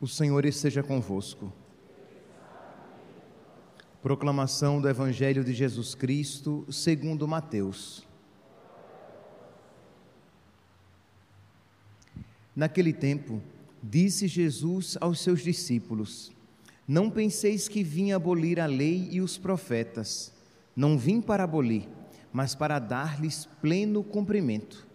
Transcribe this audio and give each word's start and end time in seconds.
O 0.00 0.06
Senhor 0.06 0.44
esteja 0.44 0.80
convosco. 0.80 1.52
Proclamação 4.00 4.80
do 4.80 4.88
Evangelho 4.88 5.42
de 5.42 5.52
Jesus 5.52 5.92
Cristo, 5.92 6.64
segundo 6.70 7.26
Mateus. 7.26 8.06
Naquele 12.54 12.92
tempo, 12.92 13.42
disse 13.82 14.28
Jesus 14.28 14.96
aos 15.00 15.20
seus 15.20 15.42
discípulos: 15.42 16.30
Não 16.86 17.10
penseis 17.10 17.66
que 17.66 17.82
vim 17.82 18.12
abolir 18.12 18.60
a 18.60 18.66
lei 18.66 19.08
e 19.10 19.20
os 19.20 19.36
profetas. 19.36 20.32
Não 20.76 20.96
vim 20.96 21.20
para 21.20 21.42
abolir, 21.42 21.88
mas 22.32 22.54
para 22.54 22.78
dar-lhes 22.78 23.48
pleno 23.60 24.04
cumprimento. 24.04 24.86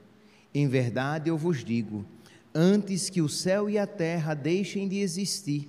Em 0.54 0.66
verdade 0.66 1.30
eu 1.30 1.38
vos 1.38 1.62
digo, 1.62 2.06
antes 2.54 3.10
que 3.10 3.22
o 3.22 3.30
céu 3.30 3.70
e 3.70 3.78
a 3.78 3.88
terra 3.88 4.34
deixem 4.34 4.88
de 4.88 5.00
existir, 5.00 5.68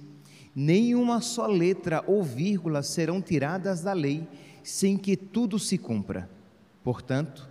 nenhuma 0.55 1.21
só 1.21 1.47
letra 1.47 2.05
ou 2.07 2.23
vírgula 2.23 2.83
serão 2.83 3.23
tiradas 3.23 3.81
da 3.81 3.93
lei, 3.93 4.29
sem 4.63 4.97
que 4.97 5.17
tudo 5.17 5.59
se 5.59 5.79
cumpra. 5.79 6.29
Portanto, 6.83 7.49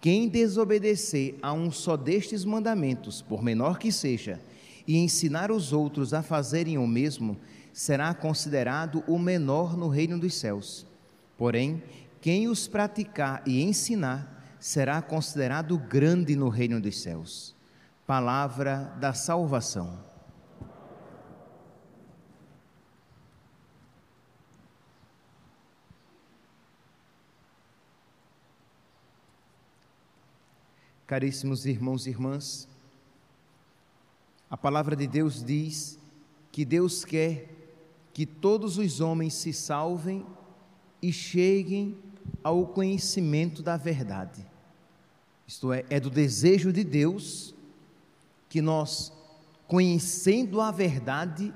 quem 0.00 0.28
desobedecer 0.28 1.34
a 1.42 1.52
um 1.52 1.70
só 1.70 1.96
destes 1.96 2.44
mandamentos, 2.44 3.20
por 3.20 3.42
menor 3.42 3.78
que 3.78 3.90
seja, 3.90 4.40
e 4.86 4.96
ensinar 4.96 5.50
os 5.50 5.72
outros 5.72 6.14
a 6.14 6.22
fazerem 6.22 6.78
o 6.78 6.86
mesmo, 6.86 7.36
será 7.72 8.14
considerado 8.14 9.02
o 9.08 9.18
menor 9.18 9.76
no 9.76 9.88
reino 9.88 10.18
dos 10.18 10.34
céus. 10.34 10.86
Porém, 11.36 11.82
quem 12.20 12.48
os 12.48 12.68
praticar 12.68 13.42
e 13.44 13.62
ensinar, 13.62 14.56
será 14.60 15.02
considerado 15.02 15.76
grande 15.76 16.36
no 16.36 16.48
reino 16.48 16.80
dos 16.80 17.00
céus 17.00 17.55
palavra 18.06 18.94
da 19.00 19.12
salvação. 19.12 19.98
Caríssimos 31.04 31.66
irmãos 31.66 32.06
e 32.06 32.10
irmãs, 32.10 32.68
a 34.48 34.56
palavra 34.56 34.94
de 34.94 35.06
Deus 35.06 35.44
diz 35.44 35.98
que 36.52 36.64
Deus 36.64 37.04
quer 37.04 37.48
que 38.12 38.24
todos 38.24 38.78
os 38.78 39.00
homens 39.00 39.34
se 39.34 39.52
salvem 39.52 40.24
e 41.02 41.12
cheguem 41.12 41.98
ao 42.42 42.66
conhecimento 42.68 43.62
da 43.62 43.76
verdade. 43.76 44.46
Isto 45.46 45.72
é, 45.72 45.84
é 45.90 46.00
do 46.00 46.10
desejo 46.10 46.72
de 46.72 46.82
Deus 46.82 47.55
que 48.56 48.62
nós, 48.62 49.12
conhecendo 49.68 50.62
a 50.62 50.70
verdade, 50.70 51.52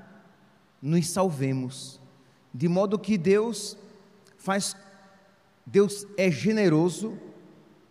nos 0.79 1.07
salvemos. 1.07 1.99
De 2.53 2.67
modo 2.67 2.99
que 2.99 3.17
Deus 3.17 3.75
faz, 4.37 4.75
Deus 5.65 6.05
é 6.15 6.29
generoso, 6.29 7.17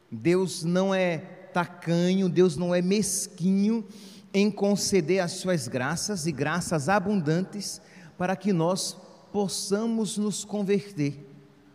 Deus 0.08 0.62
não 0.62 0.94
é 0.94 1.18
tacanho, 1.52 2.28
Deus 2.28 2.56
não 2.56 2.72
é 2.72 2.80
mesquinho 2.80 3.84
em 4.32 4.48
conceder 4.48 5.18
as 5.18 5.32
suas 5.32 5.66
graças 5.66 6.28
e 6.28 6.30
graças 6.30 6.88
abundantes 6.88 7.82
para 8.16 8.36
que 8.36 8.52
nós 8.52 8.96
possamos 9.32 10.16
nos 10.16 10.44
converter, 10.44 11.28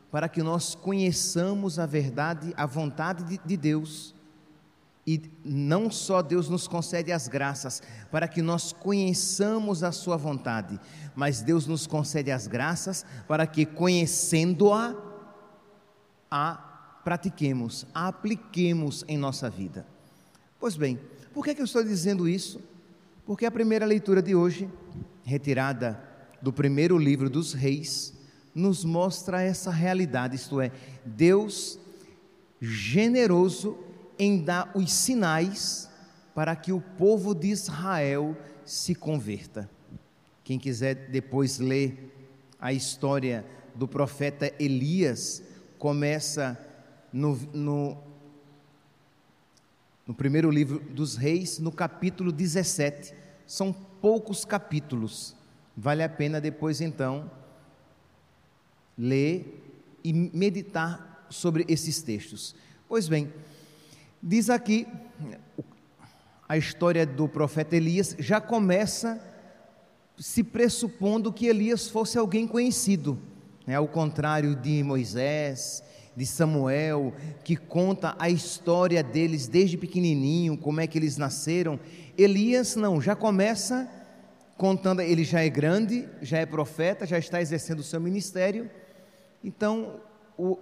para 0.09 0.29
que 0.29 0.41
nós 0.41 0.73
conheçamos 0.73 1.79
a 1.79 1.85
verdade, 1.85 2.53
a 2.55 2.65
vontade 2.65 3.25
de, 3.25 3.41
de 3.45 3.57
Deus 3.57 4.14
e 5.07 5.21
não 5.43 5.91
só 5.91 6.21
Deus 6.21 6.49
nos 6.49 6.67
concede 6.67 7.11
as 7.11 7.27
graças 7.27 7.81
para 8.09 8.27
que 8.27 8.41
nós 8.41 8.73
conheçamos 8.73 9.83
a 9.83 9.91
Sua 9.91 10.17
vontade, 10.17 10.79
mas 11.15 11.41
Deus 11.41 11.67
nos 11.67 11.85
concede 11.85 12.31
as 12.31 12.47
graças 12.47 13.05
para 13.27 13.45
que, 13.45 13.65
conhecendo-a, 13.65 14.95
a 16.31 16.55
pratiquemos, 17.03 17.85
a 17.93 18.07
apliquemos 18.07 19.05
em 19.07 19.17
nossa 19.17 19.47
vida. 19.47 19.85
Pois 20.59 20.75
bem, 20.75 20.99
por 21.31 21.43
que, 21.43 21.51
é 21.51 21.55
que 21.55 21.61
eu 21.61 21.65
estou 21.65 21.83
dizendo 21.83 22.27
isso? 22.27 22.59
Porque 23.27 23.45
a 23.45 23.51
primeira 23.51 23.85
leitura 23.85 24.23
de 24.23 24.33
hoje, 24.33 24.67
retirada 25.23 26.01
do 26.41 26.51
primeiro 26.51 26.97
livro 26.97 27.29
dos 27.29 27.53
Reis, 27.53 28.13
nos 28.55 28.83
mostra 28.83 29.41
essa 29.43 29.69
realidade, 29.69 30.35
isto 30.35 30.59
é, 30.59 30.71
Deus 31.05 31.77
generoso 32.59 33.77
em 34.17 34.41
dar 34.41 34.71
os 34.75 34.91
sinais 34.91 35.89
para 36.33 36.55
que 36.55 36.71
o 36.71 36.81
povo 36.81 37.33
de 37.33 37.47
Israel 37.47 38.35
se 38.65 38.93
converta. 38.95 39.69
Quem 40.43 40.59
quiser 40.59 41.09
depois 41.09 41.59
ler 41.59 42.13
a 42.59 42.73
história 42.73 43.45
do 43.73 43.87
profeta 43.87 44.51
Elias, 44.59 45.43
começa 45.77 46.57
no, 47.11 47.35
no, 47.53 47.97
no 50.05 50.13
primeiro 50.13 50.49
livro 50.49 50.79
dos 50.79 51.15
Reis, 51.15 51.59
no 51.59 51.71
capítulo 51.71 52.31
17. 52.31 53.13
São 53.45 53.73
poucos 53.73 54.45
capítulos, 54.45 55.35
vale 55.75 56.03
a 56.03 56.09
pena 56.09 56.41
depois 56.41 56.81
então 56.81 57.29
ler 58.97 59.61
e 60.03 60.13
meditar 60.13 61.25
sobre 61.29 61.65
esses 61.67 62.01
textos. 62.01 62.55
Pois 62.87 63.07
bem, 63.07 63.33
Diz 64.27 64.49
aqui, 64.49 64.87
a 66.49 66.57
história 66.57 67.05
do 67.05 67.29
profeta 67.29 67.75
Elias 67.75 68.15
já 68.17 68.41
começa 68.41 69.21
se 70.17 70.43
pressupondo 70.43 71.31
que 71.31 71.45
Elias 71.45 71.87
fosse 71.87 72.17
alguém 72.17 72.47
conhecido, 72.47 73.19
né? 73.67 73.75
ao 73.75 73.87
contrário 73.87 74.55
de 74.55 74.81
Moisés, 74.81 75.83
de 76.15 76.25
Samuel, 76.25 77.13
que 77.43 77.55
conta 77.55 78.15
a 78.17 78.27
história 78.27 79.03
deles 79.03 79.47
desde 79.47 79.77
pequenininho, 79.77 80.57
como 80.57 80.81
é 80.81 80.87
que 80.87 80.97
eles 80.97 81.17
nasceram. 81.17 81.79
Elias 82.17 82.75
não, 82.75 82.99
já 82.99 83.15
começa 83.15 83.87
contando, 84.57 85.01
ele 85.01 85.23
já 85.23 85.41
é 85.41 85.49
grande, 85.49 86.09
já 86.19 86.39
é 86.39 86.47
profeta, 86.47 87.05
já 87.05 87.19
está 87.19 87.39
exercendo 87.39 87.81
o 87.81 87.83
seu 87.83 88.01
ministério. 88.01 88.71
Então, 89.43 89.99
o, 90.35 90.57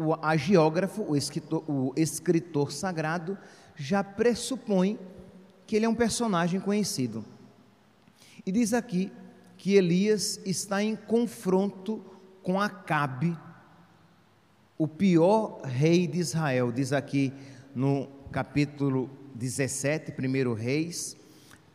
o 0.00 0.14
agiógrafo, 0.22 1.02
o 1.02 1.14
escritor, 1.14 1.62
o 1.68 1.92
escritor 1.94 2.72
sagrado, 2.72 3.36
já 3.76 4.02
pressupõe 4.02 4.98
que 5.66 5.76
ele 5.76 5.84
é 5.84 5.88
um 5.88 5.94
personagem 5.94 6.58
conhecido. 6.58 7.22
E 8.46 8.50
diz 8.50 8.72
aqui 8.72 9.12
que 9.58 9.74
Elias 9.74 10.40
está 10.46 10.82
em 10.82 10.96
confronto 10.96 12.02
com 12.42 12.58
Acabe, 12.58 13.36
o 14.78 14.88
pior 14.88 15.60
rei 15.62 16.06
de 16.06 16.18
Israel. 16.18 16.72
Diz 16.72 16.94
aqui 16.94 17.30
no 17.74 18.08
capítulo 18.32 19.10
17, 19.34 20.14
1 20.18 20.54
Reis, 20.54 21.14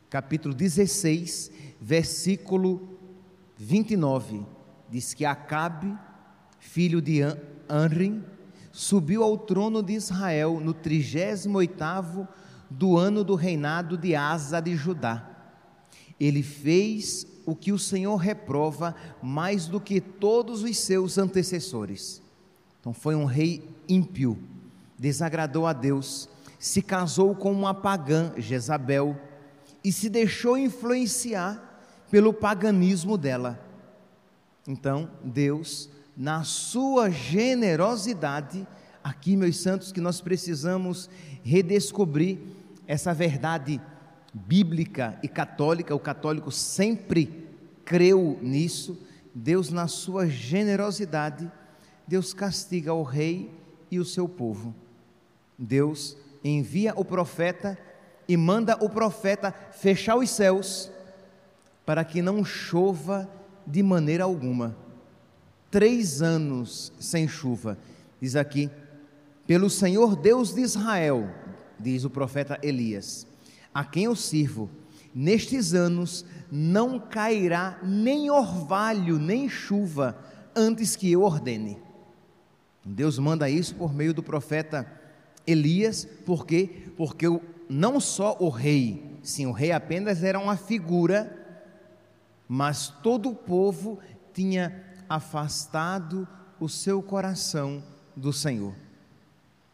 capítulo 0.10 0.56
16, 0.56 1.52
versículo 1.80 2.98
29. 3.56 4.44
Diz 4.90 5.14
que 5.14 5.26
Acabe, 5.26 5.96
filho 6.60 7.00
de 7.00 7.22
Anrim, 7.70 8.24
subiu 8.72 9.24
ao 9.24 9.38
trono 9.38 9.82
de 9.82 9.94
Israel 9.94 10.60
no 10.60 10.74
38º 10.74 12.28
do 12.70 12.98
ano 12.98 13.24
do 13.24 13.36
reinado 13.36 13.98
de 13.98 14.16
Asa 14.16 14.60
de 14.60 14.76
Judá. 14.76 15.30
Ele 16.20 16.44
fez 16.44 17.26
o 17.46 17.56
que 17.56 17.72
o 17.72 17.80
Senhor 17.80 18.16
reprova 18.16 18.96
mais 19.22 19.68
do 19.68 19.80
que 19.80 20.02
todos 20.02 20.64
os 20.64 20.78
seus 20.78 21.18
antecessores. 21.18 22.22
Então 22.80 22.94
foi 22.94 23.16
um 23.16 23.26
rei 23.26 23.64
ímpio, 23.88 24.38
desagradou 24.98 25.66
a 25.68 25.74
Deus, 25.74 26.30
se 26.60 26.82
casou 26.82 27.36
com 27.36 27.52
uma 27.52 27.74
pagã, 27.74 28.34
Jezabel, 28.38 29.16
e 29.84 29.92
se 29.92 30.10
deixou 30.10 30.58
influenciar 30.58 31.62
pelo 32.10 32.34
paganismo 32.34 33.18
dela. 33.18 33.60
Então 34.68 35.10
Deus 35.24 35.90
na 36.16 36.44
sua 36.44 37.10
generosidade, 37.10 38.66
aqui, 39.04 39.36
meus 39.36 39.58
santos, 39.58 39.92
que 39.92 40.00
nós 40.00 40.22
precisamos 40.22 41.10
redescobrir 41.44 42.40
essa 42.88 43.14
verdade 43.14 43.82
bíblica 44.34 45.20
e 45.22 45.28
católica, 45.28 45.94
o 45.94 46.00
católico 46.00 46.52
sempre 46.52 47.48
creu 47.84 48.40
nisso. 48.42 48.98
Deus, 49.34 49.70
na 49.70 49.88
sua 49.88 50.28
generosidade, 50.28 51.52
Deus 52.08 52.34
castiga 52.34 52.94
o 52.94 53.04
rei 53.04 53.52
e 53.92 54.00
o 54.00 54.06
seu 54.06 54.30
povo. 54.30 54.74
Deus 55.58 56.16
envia 56.44 56.94
o 56.96 57.04
profeta 57.04 57.78
e 58.28 58.38
manda 58.38 58.78
o 58.84 58.90
profeta 58.90 59.52
fechar 59.72 60.16
os 60.16 60.30
céus 60.30 60.92
para 61.86 62.04
que 62.04 62.22
não 62.22 62.44
chova 62.44 63.30
de 63.68 63.84
maneira 63.84 64.24
alguma 64.24 64.76
três 65.76 66.22
anos 66.22 66.94
sem 66.98 67.28
chuva. 67.28 67.78
Diz 68.22 68.38
aqui, 68.38 68.70
pelo 69.46 69.70
Senhor 69.70 70.16
Deus 70.16 70.54
de 70.54 70.62
Israel, 70.62 71.30
diz 71.78 72.06
o 72.06 72.10
profeta 72.10 72.58
Elias, 72.64 73.28
a 73.74 73.84
quem 73.84 74.06
eu 74.06 74.16
sirvo, 74.16 74.70
nestes 75.14 75.74
anos 75.74 76.26
não 76.50 76.98
cairá 76.98 77.78
nem 77.84 78.32
orvalho, 78.32 79.20
nem 79.20 79.50
chuva, 79.50 80.18
antes 80.56 80.96
que 80.96 81.12
eu 81.12 81.24
ordene. 81.24 81.78
Deus 82.86 83.20
manda 83.20 83.50
isso 83.50 83.76
por 83.76 83.94
meio 83.94 84.14
do 84.14 84.24
profeta 84.24 84.90
Elias, 85.46 86.08
por 86.26 86.46
quê? 86.46 86.70
Porque 86.96 87.26
não 87.68 88.00
só 88.00 88.38
o 88.40 88.48
rei, 88.48 89.20
sim, 89.22 89.46
o 89.46 89.52
rei 89.52 89.74
apenas 89.74 90.24
era 90.24 90.40
uma 90.40 90.56
figura, 90.56 91.38
mas 92.48 92.88
todo 93.04 93.28
o 93.28 93.36
povo 93.36 94.00
tinha 94.34 94.85
afastado 95.10 96.28
o 96.60 96.70
seu 96.70 97.02
coração 97.02 97.84
do 98.16 98.32
Senhor, 98.32 98.74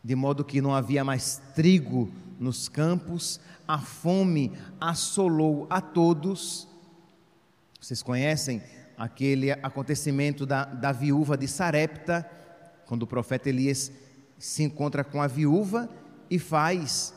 de 0.04 0.16
modo 0.16 0.44
que 0.44 0.62
não 0.62 0.74
havia 0.74 1.04
mais 1.04 1.42
trigo 1.56 2.12
nos 2.40 2.68
campos, 2.68 3.40
a 3.68 3.78
fome 3.78 4.52
assolou 4.80 5.68
a 5.70 5.80
todos. 5.80 6.68
Vocês 7.80 8.02
conhecem 8.02 8.62
aquele 8.98 9.52
acontecimento 9.52 10.46
da, 10.46 10.66
da 10.66 10.92
viúva 10.92 11.38
de 11.38 11.48
Sarepta, 11.48 12.30
quando 12.86 13.04
o 13.04 13.08
profeta 13.08 13.50
Elias 13.50 13.92
se 14.38 14.64
encontra 14.64 15.04
com 15.04 15.22
a 15.22 15.28
viúva 15.28 15.90
e 16.30 16.40
faz 16.40 17.14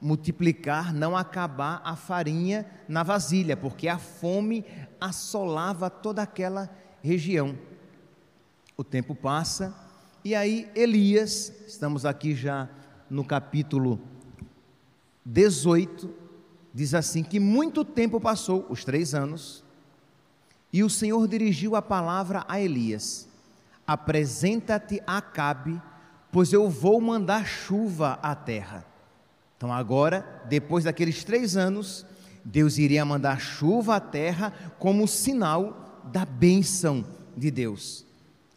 multiplicar, 0.00 0.92
não 0.92 1.16
acabar 1.16 1.80
a 1.84 1.94
farinha 1.94 2.66
na 2.88 3.02
vasilha, 3.02 3.56
porque 3.56 3.88
a 3.88 3.98
fome 3.98 4.64
assolava 5.00 5.88
toda 5.88 6.22
aquela 6.22 6.68
região. 7.02 7.56
O 8.76 8.84
tempo 8.84 9.14
passa 9.14 9.74
e 10.26 10.34
aí 10.34 10.68
Elias, 10.74 11.52
estamos 11.68 12.04
aqui 12.04 12.34
já 12.34 12.68
no 13.08 13.24
capítulo 13.24 14.00
18, 15.24 16.12
diz 16.74 16.94
assim: 16.94 17.22
que 17.22 17.38
muito 17.38 17.84
tempo 17.84 18.20
passou, 18.20 18.66
os 18.68 18.84
três 18.84 19.14
anos, 19.14 19.62
e 20.72 20.82
o 20.82 20.90
Senhor 20.90 21.28
dirigiu 21.28 21.76
a 21.76 21.80
palavra 21.80 22.44
a 22.48 22.60
Elias: 22.60 23.28
Apresenta-te 23.86 25.00
a 25.06 25.18
Acabe, 25.18 25.80
pois 26.32 26.52
eu 26.52 26.68
vou 26.68 27.00
mandar 27.00 27.46
chuva 27.46 28.18
à 28.20 28.34
terra. 28.34 28.84
Então, 29.56 29.72
agora, 29.72 30.42
depois 30.48 30.82
daqueles 30.82 31.22
três 31.22 31.56
anos, 31.56 32.04
Deus 32.44 32.78
iria 32.78 33.04
mandar 33.04 33.40
chuva 33.40 33.94
à 33.94 34.00
terra 34.00 34.52
como 34.80 35.06
sinal 35.06 35.85
da 36.12 36.24
bênção 36.24 37.04
de 37.36 37.50
Deus, 37.50 38.04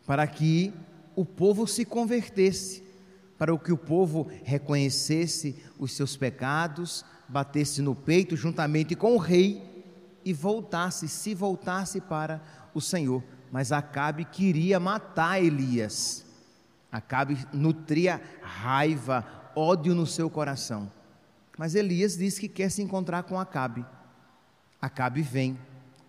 para 0.06 0.26
que 0.26 0.74
o 1.16 1.26
povo 1.26 1.68
se 1.68 1.84
convertesse, 1.84 2.84
para 3.38 3.58
que 3.58 3.72
o 3.72 3.78
povo 3.78 4.30
reconhecesse 4.44 5.56
os 5.78 5.94
seus 5.94 6.16
pecados, 6.16 7.04
batesse 7.28 7.82
no 7.82 7.94
peito 7.94 8.36
juntamente 8.36 8.96
com 8.96 9.16
o 9.16 9.18
rei 9.18 9.62
e 10.26 10.34
voltasse, 10.34 11.08
se 11.08 11.34
voltasse 11.34 12.02
para 12.02 12.42
o 12.74 12.82
Senhor. 12.82 13.24
Mas 13.52 13.72
Acabe 13.72 14.26
queria 14.26 14.80
matar 14.80 15.42
Elias. 15.42 16.26
Acabe 16.92 17.38
nutria 17.54 18.22
raiva, 18.42 19.26
ódio 19.56 19.94
no 19.94 20.06
seu 20.06 20.30
coração. 20.30 20.92
Mas 21.58 21.76
Elias 21.76 22.18
diz 22.18 22.40
que 22.40 22.48
quer 22.48 22.70
se 22.70 22.82
encontrar 22.82 23.24
com 23.24 23.40
Acabe. 23.40 23.86
Acabe 24.82 25.22
vem. 25.22 25.58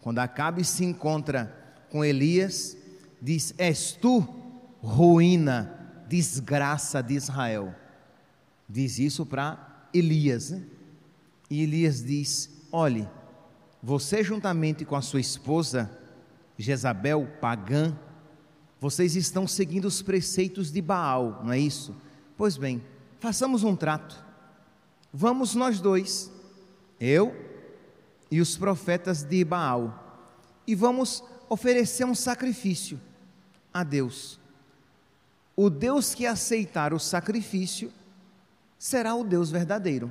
Quando 0.03 0.19
Acabe 0.19 0.65
se 0.65 0.85
encontra 0.85 1.55
com 1.91 2.05
Elias, 2.05 2.77
diz: 3.21 3.55
És 3.59 3.93
tu, 3.93 4.27
ruína, 4.81 6.05
desgraça 6.09 7.03
de 7.03 7.15
Israel. 7.15 7.75
Diz 8.69 8.99
isso 8.99 9.27
para 9.27 9.89
Elias. 9.93 10.51
Né? 10.51 10.63
E 11.51 11.63
Elias 11.63 12.03
diz: 12.03 12.51
Olhe, 12.73 13.09
você 13.83 14.23
juntamente 14.23 14.85
com 14.85 14.97
a 14.97 15.03
sua 15.03 15.21
esposa, 15.21 15.91
Jezabel, 16.57 17.27
pagã, 17.41 17.97
vocês 18.81 19.15
estão 19.17 19.47
seguindo 19.47 19.85
os 19.85 20.01
preceitos 20.01 20.73
de 20.73 20.81
Baal, 20.81 21.43
não 21.45 21.53
é 21.53 21.59
isso? 21.59 21.95
Pois 22.37 22.57
bem, 22.57 22.83
façamos 23.19 23.63
um 23.63 23.77
trato. 23.77 24.25
Vamos 25.13 25.55
nós 25.55 25.81
dois, 25.81 26.31
eu 26.99 27.50
e 28.31 28.41
os 28.41 28.57
profetas 28.57 29.23
de 29.23 29.45
Baal, 29.45 30.29
e 30.67 30.75
vamos 30.75 31.23
oferecer 31.49 32.05
um 32.05 32.15
sacrifício 32.15 33.01
a 33.75 33.83
Deus. 33.83 34.39
O 35.57 35.69
Deus 35.69 36.15
que 36.15 36.27
aceitar 36.27 36.95
o 36.95 36.99
sacrifício 36.99 37.93
será 38.79 39.15
o 39.15 39.25
Deus 39.25 39.51
verdadeiro. 39.51 40.11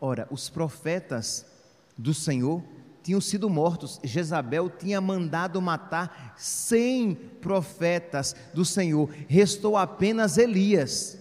Ora, 0.00 0.26
os 0.30 0.48
profetas 0.48 1.46
do 1.96 2.12
Senhor 2.12 2.62
tinham 3.02 3.20
sido 3.20 3.48
mortos. 3.48 4.00
Jezabel 4.02 4.68
tinha 4.68 5.00
mandado 5.00 5.62
matar 5.62 6.34
cem 6.36 7.14
profetas 7.14 8.34
do 8.52 8.64
Senhor. 8.64 9.08
Restou 9.28 9.76
apenas 9.76 10.36
Elias, 10.36 11.16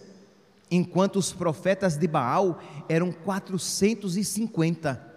enquanto 0.72 1.18
os 1.18 1.32
profetas 1.32 1.96
de 1.96 2.08
Baal 2.08 2.60
eram 2.90 3.12
450. 3.12 5.15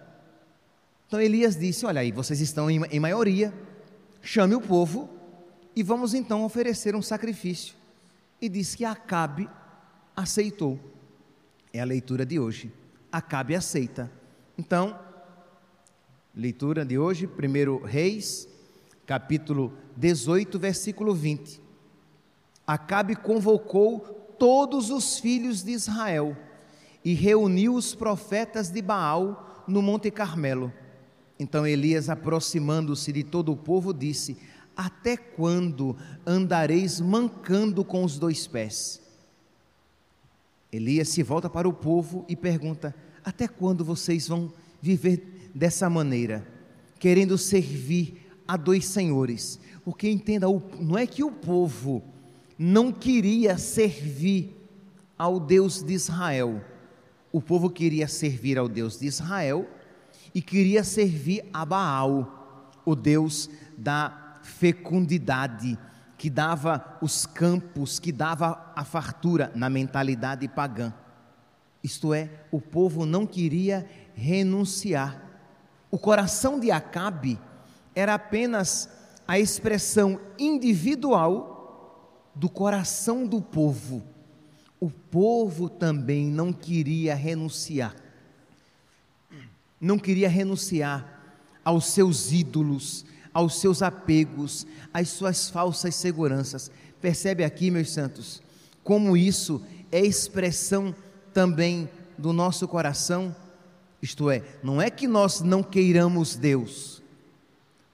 Então 1.09 1.19
Elias 1.19 1.55
disse: 1.55 1.87
Olha 1.87 2.01
aí, 2.01 2.11
vocês 2.11 2.39
estão 2.39 2.69
em, 2.69 2.79
em 2.91 2.99
maioria, 2.99 3.51
chame 4.21 4.53
o 4.53 4.61
povo 4.61 5.09
e 5.75 5.81
vamos 5.81 6.13
então 6.13 6.43
oferecer 6.43 6.95
um 6.95 7.01
sacrifício. 7.01 7.73
E 8.39 8.47
diz 8.47 8.75
que 8.75 8.85
Acabe 8.85 9.49
aceitou. 10.15 10.79
É 11.73 11.81
a 11.81 11.85
leitura 11.85 12.23
de 12.23 12.39
hoje. 12.39 12.71
Acabe 13.11 13.55
aceita. 13.55 14.11
Então, 14.55 14.99
leitura 16.35 16.85
de 16.85 16.99
hoje, 16.99 17.25
1 17.27 17.85
Reis, 17.85 18.47
capítulo 19.07 19.73
18, 19.97 20.59
versículo 20.59 21.15
20. 21.15 21.59
Acabe 22.67 23.15
convocou 23.15 24.01
todos 24.37 24.91
os 24.91 25.17
filhos 25.17 25.63
de 25.63 25.71
Israel 25.71 26.37
e 27.03 27.15
reuniu 27.15 27.73
os 27.73 27.95
profetas 27.95 28.69
de 28.69 28.79
Baal 28.79 29.63
no 29.67 29.81
Monte 29.81 30.11
Carmelo. 30.11 30.71
Então 31.39 31.65
Elias, 31.65 32.09
aproximando-se 32.09 33.13
de 33.13 33.23
todo 33.23 33.53
o 33.53 33.57
povo, 33.57 33.93
disse: 33.93 34.37
Até 34.75 35.15
quando 35.15 35.95
andareis 36.27 36.99
mancando 36.99 37.85
com 37.85 38.03
os 38.03 38.19
dois 38.19 38.45
pés? 38.45 39.01
Elias 40.71 41.07
se 41.07 41.23
volta 41.23 41.49
para 41.49 41.67
o 41.67 41.73
povo 41.73 42.25
e 42.27 42.35
pergunta: 42.35 42.93
Até 43.23 43.47
quando 43.47 43.85
vocês 43.85 44.27
vão 44.27 44.51
viver 44.81 45.49
dessa 45.55 45.89
maneira, 45.89 46.45
querendo 46.99 47.37
servir 47.37 48.29
a 48.45 48.57
dois 48.57 48.85
senhores? 48.85 49.61
Porque 49.85 50.09
entenda, 50.09 50.45
não 50.77 50.97
é 50.97 51.07
que 51.07 51.23
o 51.23 51.31
povo 51.31 52.03
não 52.57 52.91
queria 52.91 53.57
servir 53.57 54.53
ao 55.17 55.39
Deus 55.39 55.81
de 55.81 55.93
Israel, 55.93 56.61
o 57.31 57.41
povo 57.41 57.69
queria 57.69 58.09
servir 58.09 58.57
ao 58.57 58.67
Deus 58.67 58.99
de 58.99 59.07
Israel 59.07 59.65
e 60.33 60.41
queria 60.41 60.83
servir 60.83 61.43
a 61.53 61.65
Baal, 61.65 62.81
o 62.85 62.95
Deus 62.95 63.49
da 63.77 64.37
fecundidade, 64.41 65.77
que 66.17 66.29
dava 66.29 66.97
os 67.01 67.25
campos, 67.25 67.99
que 67.99 68.11
dava 68.11 68.71
a 68.75 68.83
fartura 68.83 69.51
na 69.55 69.69
mentalidade 69.69 70.47
pagã. 70.47 70.93
Isto 71.83 72.13
é, 72.13 72.29
o 72.51 72.59
povo 72.59 73.05
não 73.05 73.25
queria 73.25 73.89
renunciar. 74.13 75.23
O 75.89 75.97
coração 75.97 76.59
de 76.59 76.71
Acabe 76.71 77.39
era 77.95 78.13
apenas 78.13 78.89
a 79.27 79.39
expressão 79.39 80.19
individual 80.37 82.31
do 82.35 82.49
coração 82.49 83.25
do 83.25 83.41
povo 83.41 84.03
o 84.79 84.89
povo 84.89 85.67
também 85.67 86.27
não 86.27 86.53
queria 86.53 87.13
renunciar. 87.13 87.93
Não 89.79 89.97
queria 89.97 90.29
renunciar 90.29 91.19
aos 91.63 91.85
seus 91.85 92.31
ídolos, 92.31 93.05
aos 93.33 93.59
seus 93.59 93.81
apegos, 93.81 94.65
às 94.93 95.09
suas 95.09 95.49
falsas 95.49 95.95
seguranças. 95.95 96.71
Percebe 97.01 97.43
aqui, 97.43 97.71
meus 97.71 97.91
santos, 97.91 98.41
como 98.83 99.15
isso 99.15 99.61
é 99.91 99.99
expressão 99.99 100.93
também 101.33 101.89
do 102.17 102.33
nosso 102.33 102.67
coração? 102.67 103.35
Isto 104.01 104.29
é, 104.29 104.43
não 104.63 104.81
é 104.81 104.89
que 104.89 105.07
nós 105.07 105.41
não 105.41 105.61
queiramos 105.61 106.35
Deus, 106.35 107.01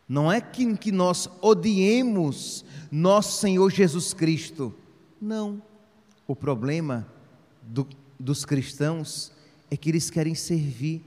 não 0.07 0.31
é 0.31 0.39
que, 0.39 0.77
que 0.77 0.91
nós 0.91 1.27
odiemos 1.41 2.63
nosso 2.91 3.39
Senhor 3.39 3.71
Jesus 3.71 4.13
Cristo, 4.13 4.73
não 5.19 5.61
o 6.27 6.35
problema 6.35 7.07
do, 7.61 7.87
dos 8.19 8.45
cristãos 8.45 9.31
é 9.69 9.77
que 9.77 9.89
eles 9.89 10.09
querem 10.09 10.35
servir 10.35 11.03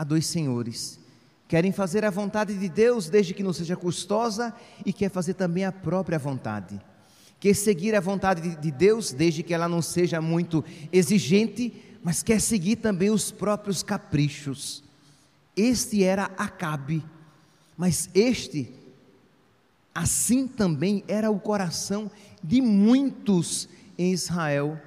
a 0.00 0.04
dois 0.04 0.26
senhores. 0.26 0.98
Querem 1.46 1.72
fazer 1.72 2.06
a 2.06 2.10
vontade 2.10 2.54
de 2.54 2.70
Deus 2.70 3.10
desde 3.10 3.34
que 3.34 3.42
não 3.42 3.52
seja 3.52 3.76
custosa 3.76 4.54
e 4.86 4.94
quer 4.94 5.10
fazer 5.10 5.34
também 5.34 5.62
a 5.62 5.70
própria 5.70 6.18
vontade. 6.18 6.80
Quer 7.38 7.54
seguir 7.54 7.94
a 7.94 8.00
vontade 8.00 8.56
de 8.56 8.70
Deus 8.70 9.12
desde 9.12 9.42
que 9.42 9.52
ela 9.52 9.68
não 9.68 9.82
seja 9.82 10.18
muito 10.18 10.64
exigente, 10.90 11.70
mas 12.02 12.22
quer 12.22 12.40
seguir 12.40 12.76
também 12.76 13.10
os 13.10 13.30
próprios 13.30 13.82
caprichos. 13.82 14.82
Este 15.54 16.02
era 16.02 16.30
Acabe, 16.38 17.04
mas 17.76 18.08
este, 18.14 18.72
assim 19.94 20.48
também 20.48 21.04
era 21.06 21.30
o 21.30 21.38
coração 21.38 22.10
de 22.42 22.62
muitos 22.62 23.68
em 23.98 24.12
Israel, 24.14 24.80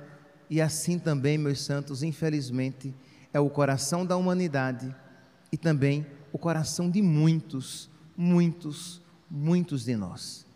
e 0.49 0.59
assim 0.59 0.97
também, 0.97 1.37
meus 1.37 1.61
santos, 1.61 2.01
infelizmente, 2.01 2.91
é 3.31 3.39
o 3.39 3.47
coração 3.47 4.03
da 4.03 4.17
humanidade 4.17 5.02
e 5.53 5.57
também 5.57 6.03
o 6.31 6.37
coração 6.39 6.89
de 6.89 6.99
muitos, 6.99 7.87
muitos, 8.17 8.99
muitos 9.29 9.85
de 9.85 9.95
nós. 9.95 10.47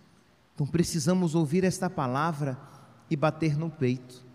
Então 0.56 0.66
precisamos 0.66 1.36
ouvir 1.36 1.64
esta 1.64 1.88
palavra 1.88 2.58
e 3.08 3.16
bater 3.16 3.56
no 3.56 3.70
peito. 3.70 4.26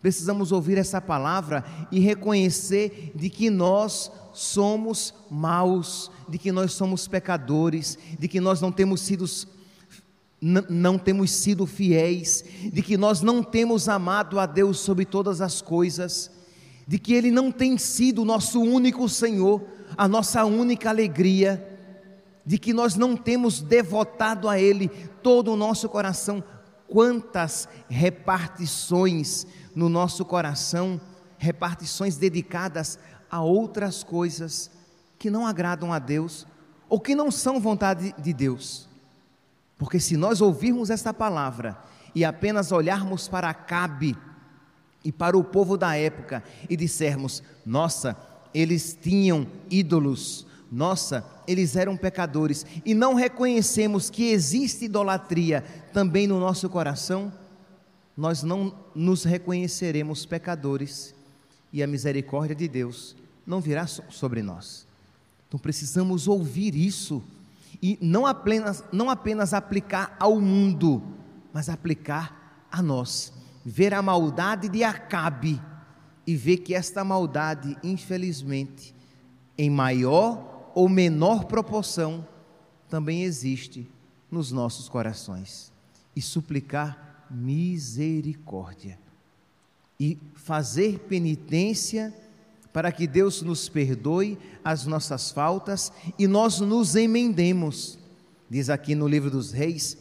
Precisamos 0.00 0.52
ouvir 0.52 0.78
essa 0.78 1.02
palavra 1.02 1.62
e 1.92 2.00
reconhecer 2.00 3.12
de 3.14 3.28
que 3.28 3.50
nós 3.50 4.10
somos 4.32 5.12
maus, 5.30 6.10
de 6.26 6.38
que 6.38 6.50
nós 6.50 6.72
somos 6.72 7.06
pecadores, 7.06 7.98
de 8.18 8.26
que 8.26 8.40
nós 8.40 8.58
não 8.58 8.72
temos 8.72 9.02
sido 9.02 9.26
não 10.40 10.98
temos 10.98 11.30
sido 11.30 11.66
fiéis, 11.66 12.42
de 12.72 12.80
que 12.80 12.96
nós 12.96 13.20
não 13.20 13.42
temos 13.42 13.86
amado 13.86 14.38
a 14.38 14.46
Deus 14.46 14.78
sobre 14.78 15.04
todas 15.04 15.42
as 15.42 15.60
coisas, 15.60 16.30
de 16.86 16.98
que 16.98 17.12
Ele 17.14 17.30
não 17.30 17.50
tem 17.50 17.76
sido 17.76 18.22
o 18.22 18.24
nosso 18.24 18.60
único 18.60 19.08
Senhor, 19.08 19.75
a 19.96 20.06
nossa 20.06 20.44
única 20.44 20.90
alegria, 20.90 21.72
de 22.44 22.58
que 22.58 22.72
nós 22.72 22.94
não 22.94 23.16
temos 23.16 23.60
devotado 23.60 24.48
a 24.48 24.58
Ele 24.58 24.88
todo 25.22 25.52
o 25.52 25.56
nosso 25.56 25.88
coração. 25.88 26.42
Quantas 26.86 27.68
repartições 27.88 29.46
no 29.74 29.88
nosso 29.88 30.24
coração, 30.24 31.00
repartições 31.38 32.16
dedicadas 32.16 32.98
a 33.28 33.42
outras 33.42 34.04
coisas 34.04 34.70
que 35.18 35.28
não 35.30 35.46
agradam 35.46 35.92
a 35.92 35.98
Deus 35.98 36.46
ou 36.88 37.00
que 37.00 37.14
não 37.14 37.30
são 37.30 37.60
vontade 37.60 38.14
de 38.16 38.32
Deus. 38.32 38.88
Porque 39.76 39.98
se 39.98 40.16
nós 40.16 40.40
ouvirmos 40.40 40.88
esta 40.88 41.12
palavra 41.12 41.76
e 42.14 42.24
apenas 42.24 42.72
olharmos 42.72 43.28
para 43.28 43.50
Acabe 43.50 44.16
e 45.04 45.12
para 45.12 45.36
o 45.36 45.44
povo 45.44 45.76
da 45.76 45.96
época 45.96 46.42
e 46.70 46.76
dissermos: 46.76 47.42
nossa, 47.64 48.16
eles 48.54 48.96
tinham 49.00 49.46
ídolos, 49.70 50.46
nossa, 50.70 51.24
eles 51.46 51.76
eram 51.76 51.96
pecadores, 51.96 52.66
e 52.84 52.94
não 52.94 53.14
reconhecemos 53.14 54.10
que 54.10 54.30
existe 54.30 54.86
idolatria 54.86 55.62
também 55.92 56.26
no 56.26 56.40
nosso 56.40 56.68
coração, 56.68 57.32
nós 58.16 58.42
não 58.42 58.74
nos 58.94 59.24
reconheceremos 59.24 60.24
pecadores 60.24 61.14
e 61.72 61.82
a 61.82 61.86
misericórdia 61.86 62.56
de 62.56 62.66
Deus 62.66 63.14
não 63.46 63.60
virá 63.60 63.86
sobre 63.86 64.42
nós. 64.42 64.86
Então 65.46 65.60
precisamos 65.60 66.26
ouvir 66.26 66.74
isso 66.74 67.22
e 67.82 67.98
não 68.00 68.26
apenas, 68.26 68.82
não 68.90 69.10
apenas 69.10 69.52
aplicar 69.52 70.16
ao 70.18 70.40
mundo, 70.40 71.02
mas 71.52 71.68
aplicar 71.68 72.66
a 72.70 72.80
nós. 72.80 73.32
Ver 73.64 73.92
a 73.92 74.00
maldade 74.00 74.68
de 74.68 74.82
Acabe 74.82 75.60
e 76.26 76.34
ver 76.34 76.58
que 76.58 76.74
esta 76.74 77.04
maldade, 77.04 77.76
infelizmente, 77.82 78.94
em 79.56 79.70
maior 79.70 80.72
ou 80.74 80.88
menor 80.88 81.44
proporção, 81.44 82.26
também 82.88 83.22
existe 83.22 83.88
nos 84.30 84.50
nossos 84.50 84.88
corações. 84.88 85.72
E 86.14 86.22
suplicar 86.22 87.26
misericórdia. 87.30 88.98
E 89.98 90.18
fazer 90.34 90.98
penitência 91.00 92.14
para 92.72 92.92
que 92.92 93.06
Deus 93.06 93.40
nos 93.40 93.68
perdoe 93.68 94.38
as 94.62 94.84
nossas 94.84 95.30
faltas 95.30 95.92
e 96.18 96.26
nós 96.26 96.60
nos 96.60 96.94
emendemos. 96.94 97.98
Diz 98.50 98.68
aqui 98.68 98.94
no 98.94 99.08
livro 99.08 99.30
dos 99.30 99.52
Reis 99.52 99.96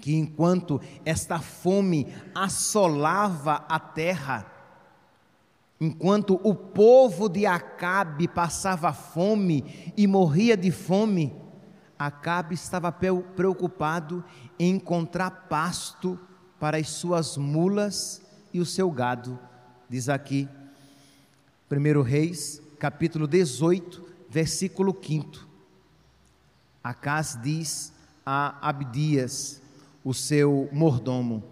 que 0.00 0.14
enquanto 0.14 0.80
esta 1.04 1.40
fome 1.40 2.06
assolava 2.34 3.64
a 3.68 3.80
terra, 3.80 4.46
enquanto 5.80 6.40
o 6.42 6.54
povo 6.54 7.28
de 7.28 7.46
Acabe 7.46 8.26
passava 8.26 8.92
fome 8.92 9.92
e 9.96 10.06
morria 10.06 10.56
de 10.56 10.70
fome, 10.70 11.34
Acabe 11.98 12.54
estava 12.54 12.92
preocupado 12.92 14.22
em 14.58 14.74
encontrar 14.74 15.48
pasto 15.48 16.18
para 16.60 16.76
as 16.76 16.90
suas 16.90 17.36
mulas 17.36 18.20
e 18.52 18.60
o 18.60 18.66
seu 18.66 18.90
gado. 18.90 19.38
Diz 19.88 20.08
aqui 20.08 20.48
1 21.70 22.02
Reis, 22.02 22.60
capítulo 22.78 23.26
18, 23.26 24.04
versículo 24.28 24.94
5. 25.02 25.46
Acas 26.84 27.38
diz 27.42 27.92
a 28.24 28.68
Abdias, 28.68 29.62
o 30.04 30.12
seu 30.12 30.68
mordomo: 30.72 31.42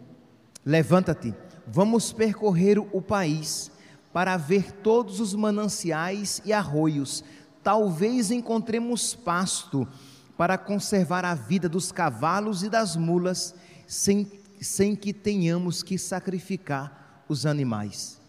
Levanta-te, 0.64 1.34
vamos 1.66 2.12
percorrer 2.12 2.78
o 2.78 3.00
país 3.00 3.72
para 4.14 4.36
ver 4.36 4.70
todos 4.70 5.18
os 5.18 5.34
mananciais 5.34 6.40
e 6.44 6.52
arroios. 6.52 7.24
Talvez 7.64 8.30
encontremos 8.30 9.12
pasto 9.12 9.88
para 10.36 10.56
conservar 10.56 11.24
a 11.24 11.34
vida 11.34 11.68
dos 11.68 11.90
cavalos 11.90 12.62
e 12.62 12.70
das 12.70 12.94
mulas, 12.94 13.56
sem, 13.88 14.30
sem 14.60 14.94
que 14.94 15.12
tenhamos 15.12 15.82
que 15.82 15.98
sacrificar 15.98 17.24
os 17.28 17.44
animais. 17.44 18.20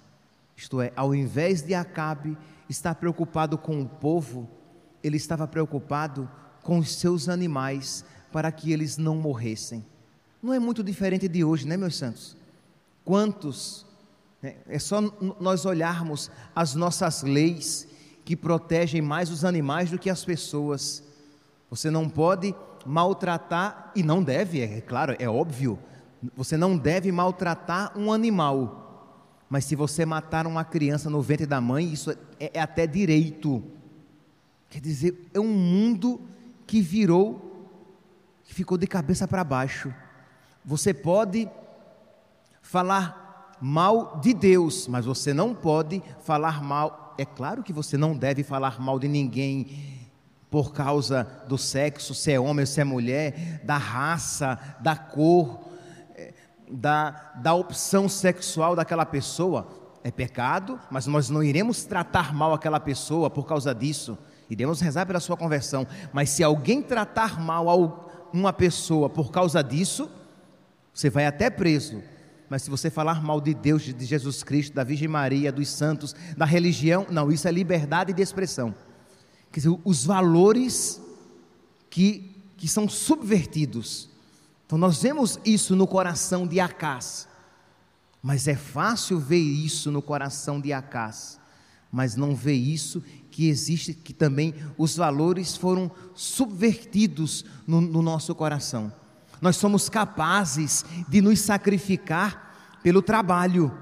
Isto 0.58 0.82
é, 0.82 0.92
ao 0.96 1.14
invés 1.14 1.62
de 1.62 1.76
Acabe 1.76 2.36
estar 2.68 2.96
preocupado 2.96 3.56
com 3.56 3.80
o 3.80 3.88
povo, 3.88 4.50
ele 5.04 5.18
estava 5.18 5.48
preocupado 5.48 6.28
com 6.64 6.80
os 6.80 6.96
seus 6.96 7.30
animais 7.30 8.04
para 8.32 8.52
que 8.52 8.72
eles 8.72 8.98
não 8.98 9.18
morressem. 9.18 9.86
Não 10.42 10.52
é 10.52 10.58
muito 10.58 10.84
diferente 10.84 11.28
de 11.28 11.44
hoje, 11.44 11.68
né, 11.68 11.78
meus 11.78 11.96
santos? 11.96 12.36
Quantos? 13.04 13.86
É 14.68 14.80
só 14.80 15.02
nós 15.40 15.66
olharmos 15.66 16.30
as 16.56 16.76
nossas 16.76 17.24
leis 17.24 17.88
que 18.24 18.36
protegem 18.36 19.02
mais 19.02 19.30
os 19.30 19.46
animais 19.46 19.92
do 19.92 20.00
que 20.00 20.10
as 20.10 20.26
pessoas. 20.26 21.04
Você 21.70 21.90
não 21.90 22.10
pode 22.10 22.54
maltratar, 22.86 23.92
e 23.96 24.04
não 24.04 24.22
deve, 24.22 24.62
é 24.62 24.80
claro, 24.82 25.16
é 25.18 25.28
óbvio, 25.28 25.80
você 26.36 26.56
não 26.56 26.78
deve 26.78 27.12
maltratar 27.12 27.98
um 27.98 28.14
animal 28.14 28.86
mas 29.50 29.66
se 29.66 29.76
você 29.76 30.06
matar 30.06 30.48
uma 30.48 30.66
criança 30.66 31.10
no 31.10 31.22
ventre 31.22 31.46
da 31.46 31.62
mãe, 31.62 31.92
isso 31.92 32.12
é, 32.40 32.52
é 32.54 32.60
até 32.60 32.88
direito. 32.88 33.64
Quer 34.70 34.82
dizer, 34.82 35.30
é 35.34 35.40
um 35.40 35.54
mundo 35.54 36.20
que 36.66 36.82
virou, 36.82 37.70
que 38.44 38.54
ficou 38.54 38.78
de 38.78 38.88
cabeça 38.88 39.28
para 39.28 39.44
baixo. 39.44 39.94
Você 40.64 40.94
pode 40.94 41.48
falar 42.62 43.25
mal 43.62 44.20
de 44.22 44.34
Deus, 44.34 44.88
mas 44.88 45.06
você 45.06 45.34
não 45.34 45.54
pode 45.54 46.02
falar 46.24 46.64
mal. 46.64 47.14
É 47.18 47.26
claro 47.26 47.64
que 47.64 47.74
você 47.74 47.98
não 47.98 48.16
deve 48.16 48.44
falar 48.44 48.80
mal 48.80 49.00
de 49.00 49.08
ninguém 49.08 49.68
por 50.50 50.74
causa 50.74 51.28
do 51.48 51.58
sexo, 51.58 52.14
se 52.14 52.32
é 52.32 52.40
homem 52.40 52.64
ou 52.64 52.68
se 52.68 52.80
é 52.80 52.84
mulher, 52.84 53.62
da 53.64 53.78
raça, 53.78 54.58
da 54.80 54.96
cor, 54.96 55.60
da, 56.70 57.34
da 57.36 57.54
opção 57.54 58.08
sexual 58.08 58.76
daquela 58.76 59.06
pessoa 59.06 59.68
é 60.04 60.12
pecado, 60.12 60.80
mas 60.92 61.08
nós 61.08 61.30
não 61.32 61.42
iremos 61.42 61.84
tratar 61.84 62.32
mal 62.32 62.54
aquela 62.54 62.80
pessoa 62.80 63.28
por 63.28 63.48
causa 63.48 63.74
disso. 63.74 64.16
Iremos 64.48 64.80
rezar 64.80 65.06
pela 65.08 65.20
sua 65.20 65.36
conversão. 65.36 65.88
Mas 66.14 66.30
se 66.30 66.44
alguém 66.44 66.80
tratar 66.80 67.42
mal 67.42 68.28
uma 68.32 68.54
pessoa 68.54 69.10
por 69.10 69.32
causa 69.32 69.64
disso, 69.64 70.08
você 70.94 71.10
vai 71.10 71.26
até 71.26 71.50
preso. 71.50 72.04
Mas 72.56 72.62
se 72.62 72.70
você 72.70 72.90
falar 72.90 73.22
mal 73.22 73.42
de 73.42 73.54
Deus, 73.54 73.82
de 73.82 74.06
Jesus 74.06 74.42
Cristo, 74.42 74.74
da 74.74 74.86
Virgem 74.86 75.10
Maria, 75.10 75.52
dos 75.52 75.68
santos, 75.68 76.16
da 76.38 76.46
religião, 76.46 77.06
não, 77.12 77.30
isso 77.30 77.50
é 77.50 77.52
liberdade 77.52 78.14
de 78.14 78.22
expressão. 78.22 78.74
Quer 79.52 79.60
dizer, 79.60 79.78
os 79.84 80.06
valores 80.06 81.02
que, 81.90 82.34
que 82.56 82.68
são 82.68 82.88
subvertidos 82.88 84.10
então 84.66 84.78
nós 84.78 85.02
vemos 85.02 85.40
isso 85.46 85.76
no 85.76 85.86
coração 85.86 86.48
de 86.48 86.60
Acás. 86.60 87.28
Mas 88.22 88.48
é 88.48 88.56
fácil 88.56 89.20
ver 89.20 89.38
isso 89.38 89.92
no 89.92 90.02
coração 90.02 90.60
de 90.60 90.74
Acás, 90.74 91.40
mas 91.92 92.16
não 92.16 92.36
ver 92.36 92.56
isso 92.56 93.04
que 93.30 93.48
existe 93.48 93.94
que 93.94 94.14
também 94.14 94.56
os 94.78 94.98
valores 94.98 95.56
foram 95.56 95.92
subvertidos 96.16 97.46
no, 97.68 97.80
no 97.80 98.02
nosso 98.02 98.34
coração. 98.34 98.92
Nós 99.40 99.58
somos 99.58 99.90
capazes 99.90 100.84
de 101.08 101.22
nos 101.22 101.40
sacrificar 101.42 102.45
pelo 102.86 103.02
trabalho, 103.02 103.76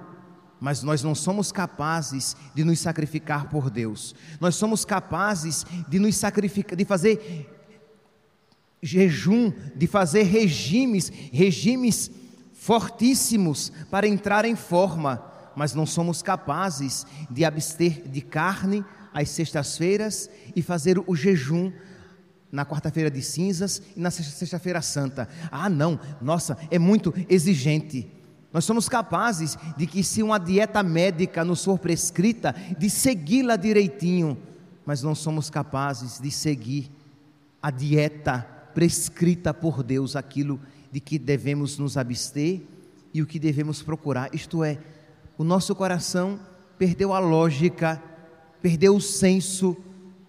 mas 0.61 0.81
nós 0.81 1.03
não 1.03 1.13
somos 1.13 1.51
capazes 1.51 2.37
de 2.55 2.63
nos 2.63 2.79
sacrificar 2.79 3.49
por 3.49 3.69
Deus. 3.69 4.15
Nós 4.39 4.55
somos 4.55 4.85
capazes 4.85 5.65
de 5.89 5.99
nos 5.99 6.15
sacrificar, 6.15 6.77
de 6.77 6.85
fazer 6.85 7.51
jejum, 8.81 9.51
de 9.75 9.87
fazer 9.87 10.23
regimes, 10.23 11.11
regimes 11.33 12.09
fortíssimos 12.53 13.73
para 13.91 14.07
entrar 14.07 14.45
em 14.45 14.55
forma, 14.55 15.21
mas 15.53 15.75
não 15.75 15.85
somos 15.85 16.21
capazes 16.21 17.05
de 17.29 17.43
abster 17.43 18.07
de 18.07 18.21
carne, 18.21 18.85
às 19.13 19.27
sextas-feiras 19.31 20.29
e 20.55 20.61
fazer 20.61 20.97
o 21.05 21.13
jejum 21.13 21.73
na 22.49 22.65
quarta-feira 22.65 23.11
de 23.11 23.21
cinzas 23.21 23.81
e 23.97 23.99
na 23.99 24.09
sexta-feira 24.09 24.81
santa. 24.81 25.27
Ah, 25.51 25.69
não, 25.69 25.99
nossa, 26.21 26.57
é 26.71 26.79
muito 26.79 27.13
exigente. 27.27 28.22
Nós 28.53 28.65
somos 28.65 28.87
capazes 28.87 29.57
de 29.75 29.87
que, 29.87 30.03
se 30.03 30.21
uma 30.21 30.37
dieta 30.37 30.83
médica 30.83 31.43
nos 31.43 31.65
for 31.65 31.79
prescrita, 31.79 32.55
de 32.77 32.87
segui-la 32.87 33.55
direitinho, 33.55 34.37
mas 34.85 35.01
não 35.01 35.15
somos 35.15 35.49
capazes 35.49 36.19
de 36.19 36.29
seguir 36.29 36.91
a 37.59 37.71
dieta 37.71 38.47
prescrita 38.75 39.53
por 39.53 39.81
Deus, 39.81 40.15
aquilo 40.15 40.59
de 40.91 40.99
que 40.99 41.17
devemos 41.17 41.79
nos 41.79 41.97
abster 41.97 42.61
e 43.11 43.21
o 43.21 43.25
que 43.25 43.39
devemos 43.39 43.81
procurar. 43.81 44.29
Isto 44.35 44.63
é, 44.63 44.77
o 45.37 45.43
nosso 45.43 45.73
coração 45.73 46.39
perdeu 46.77 47.11
a 47.11 47.19
lógica, 47.19 48.01
perdeu 48.61 48.95
o 48.95 49.01
senso, 49.01 49.75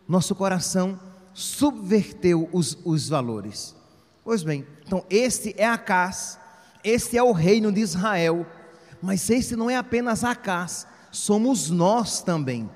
nosso 0.08 0.34
coração 0.34 0.98
subverteu 1.34 2.48
os, 2.52 2.78
os 2.84 3.08
valores. 3.08 3.74
Pois 4.22 4.42
bem, 4.42 4.64
então 4.86 5.04
este 5.10 5.54
é 5.58 5.66
Acás, 5.66 6.38
este 6.84 7.16
é 7.16 7.22
o 7.22 7.32
reino 7.32 7.72
de 7.72 7.80
Israel, 7.80 8.46
mas 9.00 9.28
este 9.30 9.56
não 9.56 9.70
é 9.70 9.76
apenas 9.76 10.22
Acás, 10.22 10.86
somos 11.10 11.70
nós 11.70 12.22
também, 12.22 12.68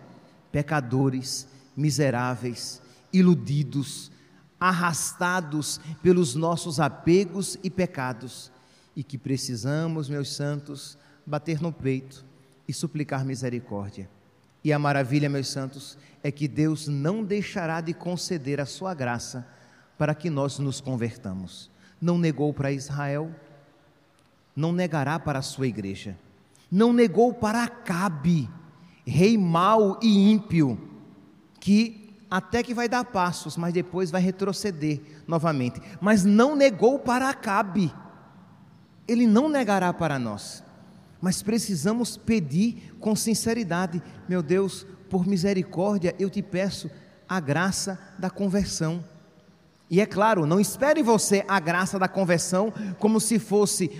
pecadores, 0.51 1.47
miseráveis, 1.77 2.81
iludidos, 3.13 4.11
arrastados 4.59 5.81
pelos 6.03 6.35
nossos 6.35 6.81
apegos 6.81 7.59
e 7.63 7.71
pecados, 7.71 8.51
e 8.97 9.05
que 9.05 9.19
precisamos, 9.19 10.09
meus 10.09 10.35
santos, 10.35 10.99
bater 11.25 11.61
no 11.61 11.73
peito 11.73 12.25
e 12.67 12.73
suplicar 12.73 13.25
misericórdia. 13.25 14.11
E 14.65 14.73
a 14.73 14.79
maravilha, 14.79 15.29
meus 15.29 15.49
santos, 15.49 15.97
é 16.23 16.33
que 16.33 16.49
Deus 16.49 16.89
não 16.89 17.23
deixará 17.23 17.81
de 17.81 17.95
conceder 17.95 18.61
a 18.61 18.67
sua 18.67 18.93
graça 18.93 19.47
para 19.97 20.15
que 20.15 20.29
nós 20.29 20.59
nos 20.59 20.81
convertamos. 20.81 21.71
Não 22.01 22.19
negou 22.19 22.53
para 22.53 22.73
Israel, 22.73 23.31
não 24.59 24.73
negará 24.73 25.19
para 25.19 25.39
a 25.39 25.43
sua 25.43 25.67
igreja. 25.67 26.19
Não 26.71 26.93
negou 26.93 27.33
para 27.33 27.63
Acabe, 27.63 28.49
rei 29.07 29.39
mau 29.39 29.99
e 30.03 30.31
ímpio, 30.31 30.79
que 31.61 32.17
até 32.31 32.63
que 32.63 32.75
vai 32.75 32.89
dar 32.89 33.05
passos, 33.05 33.57
mas 33.57 33.73
depois 33.73 34.11
vai 34.11 34.21
retroceder 34.21 35.01
novamente. 35.27 35.81
Mas 36.01 36.25
não 36.25 36.55
negou 36.55 36.99
para 36.99 37.31
Acabe. 37.31 37.93
Ele 39.07 39.27
não 39.27 39.49
negará 39.49 39.93
para 39.93 40.19
nós 40.19 40.63
mas 41.21 41.43
precisamos 41.43 42.17
pedir 42.17 42.95
com 43.01 43.15
sinceridade: 43.17 44.03
meu 44.29 44.43
Deus, 44.43 44.87
por 45.11 45.27
misericórdia, 45.27 46.15
eu 46.19 46.31
te 46.31 46.43
peço 46.43 46.91
a 47.29 47.41
graça 47.41 47.99
da 48.19 48.31
conversão. 48.31 49.05
E 49.91 50.01
é 50.01 50.07
claro, 50.07 50.47
não 50.47 50.61
espere 50.61 51.03
você 51.03 51.45
a 51.49 51.59
graça 51.59 51.99
da 51.99 52.09
conversão 52.09 52.73
como 52.99 53.19
se 53.21 53.39
fosse 53.39 53.91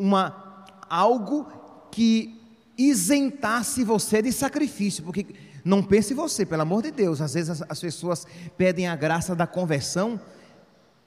uma 0.00 0.64
algo 0.88 1.46
que 1.90 2.34
isentasse 2.76 3.84
você 3.84 4.22
de 4.22 4.32
sacrifício, 4.32 5.04
porque 5.04 5.26
não 5.62 5.82
pense 5.82 6.14
você, 6.14 6.46
pelo 6.46 6.62
amor 6.62 6.82
de 6.82 6.90
Deus, 6.90 7.20
às 7.20 7.34
vezes 7.34 7.50
as, 7.50 7.62
as 7.68 7.80
pessoas 7.80 8.26
pedem 8.56 8.88
a 8.88 8.96
graça 8.96 9.36
da 9.36 9.46
conversão 9.46 10.18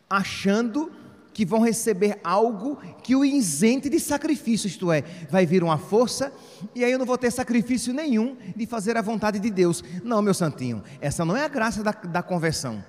achando 0.10 0.92
que 1.34 1.44
vão 1.44 1.62
receber 1.62 2.20
algo 2.24 2.78
que 3.02 3.16
o 3.16 3.26
isente 3.26 3.90
de 3.90 4.00
sacrifício, 4.00 4.68
isto 4.68 4.92
é, 4.92 5.02
vai 5.32 5.48
vir 5.48 5.64
uma 5.64 5.80
força, 5.80 6.32
e 6.76 6.84
aí 6.86 6.92
eu 6.92 7.00
não 7.00 7.08
vou 7.08 7.18
ter 7.18 7.32
sacrifício 7.32 7.92
nenhum 7.92 8.38
de 8.56 8.68
fazer 8.68 8.96
a 8.96 9.02
vontade 9.02 9.40
de 9.40 9.50
Deus. 9.50 9.84
Não, 10.04 10.22
meu 10.22 10.36
santinho, 10.36 10.84
essa 11.02 11.26
não 11.26 11.36
é 11.36 11.44
a 11.44 11.48
graça 11.48 11.82
da, 11.82 11.92
da 11.92 12.22
conversão. 12.22 12.86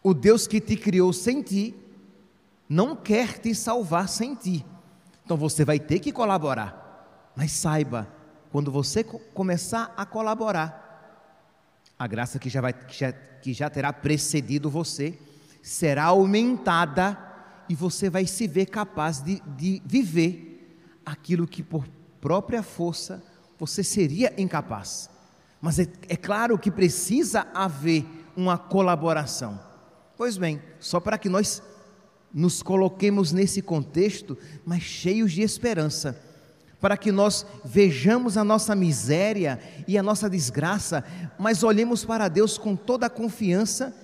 O 0.00 0.14
Deus 0.14 0.46
que 0.46 0.60
te 0.60 0.76
criou 0.76 1.12
sem 1.12 1.42
ti, 1.42 1.74
não 2.68 2.94
quer 2.94 3.38
te 3.38 3.52
salvar 3.54 4.08
sem 4.08 4.36
ti. 4.36 4.64
Então 5.28 5.36
você 5.36 5.62
vai 5.62 5.78
ter 5.78 5.98
que 5.98 6.10
colaborar. 6.10 7.30
Mas 7.36 7.52
saiba, 7.52 8.08
quando 8.50 8.72
você 8.72 9.04
começar 9.04 9.92
a 9.94 10.06
colaborar, 10.06 11.20
a 11.98 12.06
graça 12.06 12.38
que 12.38 12.48
já, 12.48 12.62
vai, 12.62 12.72
que 12.72 12.98
já, 12.98 13.12
que 13.12 13.52
já 13.52 13.68
terá 13.68 13.92
precedido 13.92 14.70
você 14.70 15.18
será 15.62 16.04
aumentada 16.04 17.18
e 17.68 17.74
você 17.74 18.08
vai 18.08 18.26
se 18.26 18.48
ver 18.48 18.70
capaz 18.70 19.20
de, 19.20 19.38
de 19.54 19.82
viver 19.84 20.80
aquilo 21.04 21.46
que 21.46 21.62
por 21.62 21.86
própria 22.22 22.62
força 22.62 23.22
você 23.58 23.84
seria 23.84 24.32
incapaz. 24.40 25.10
Mas 25.60 25.78
é, 25.78 25.86
é 26.08 26.16
claro 26.16 26.58
que 26.58 26.70
precisa 26.70 27.46
haver 27.52 28.06
uma 28.34 28.56
colaboração. 28.56 29.60
Pois 30.16 30.38
bem, 30.38 30.62
só 30.80 30.98
para 30.98 31.18
que 31.18 31.28
nós 31.28 31.62
nos 32.32 32.62
coloquemos 32.62 33.32
nesse 33.32 33.62
contexto, 33.62 34.36
mas 34.64 34.82
cheios 34.82 35.32
de 35.32 35.42
esperança, 35.42 36.20
para 36.80 36.96
que 36.96 37.10
nós 37.10 37.44
vejamos 37.64 38.36
a 38.36 38.44
nossa 38.44 38.74
miséria 38.74 39.58
e 39.86 39.98
a 39.98 40.02
nossa 40.02 40.28
desgraça, 40.28 41.04
mas 41.38 41.62
olhemos 41.62 42.04
para 42.04 42.28
Deus 42.28 42.56
com 42.56 42.76
toda 42.76 43.06
a 43.06 43.10
confiança 43.10 43.94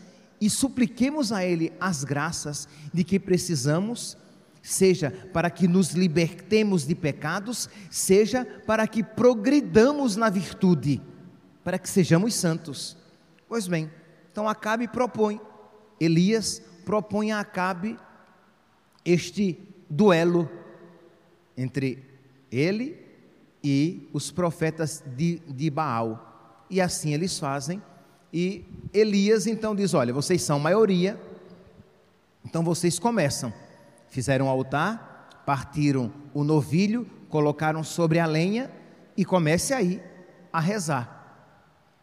e 0.41 0.51
supliquemos 0.51 1.31
a 1.31 1.45
Ele 1.45 1.73
as 1.81 2.03
graças 2.03 2.69
de 2.93 3.05
que 3.05 3.21
precisamos, 3.21 4.17
seja 4.61 5.11
para 5.33 5.51
que 5.51 5.69
nos 5.69 5.91
libertemos 5.91 6.87
de 6.87 6.95
pecados, 6.95 7.69
seja 7.91 8.45
para 8.67 8.89
que 8.89 9.03
progridamos 9.03 10.17
na 10.17 10.29
virtude, 10.29 11.01
para 11.63 11.79
que 11.79 11.89
sejamos 11.89 12.35
santos. 12.35 12.97
Pois 13.49 13.69
bem, 13.69 13.91
então 14.33 14.49
Acabe 14.49 14.89
propõe, 14.89 15.41
Elias 16.01 16.61
propõe 16.85 17.31
a 17.31 17.41
Acabe 17.41 17.97
este 19.05 19.59
duelo 19.88 20.51
entre 21.57 22.03
ele 22.51 22.99
e 23.62 24.09
os 24.12 24.31
profetas 24.31 25.03
de, 25.17 25.40
de 25.49 25.71
Baal. 25.71 26.67
E 26.71 26.81
assim 26.81 27.12
eles 27.12 27.38
fazem 27.38 27.81
e 28.37 28.64
Elias 28.93 29.47
então 29.47 29.77
diz: 29.77 29.95
Olha, 29.95 30.12
vocês 30.12 30.43
são 30.43 30.59
maioria, 30.59 31.21
então 32.45 32.64
vocês 32.64 32.99
começam. 32.99 33.55
Fizeram 34.09 34.47
um 34.47 34.49
altar, 34.49 35.43
partiram 35.47 36.12
o 36.35 36.43
novilho, 36.43 37.07
colocaram 37.29 37.85
sobre 37.85 38.19
a 38.19 38.27
lenha 38.27 38.69
e 39.17 39.25
comece 39.25 39.73
aí 39.73 40.03
a 40.53 40.59
rezar. 40.59 41.14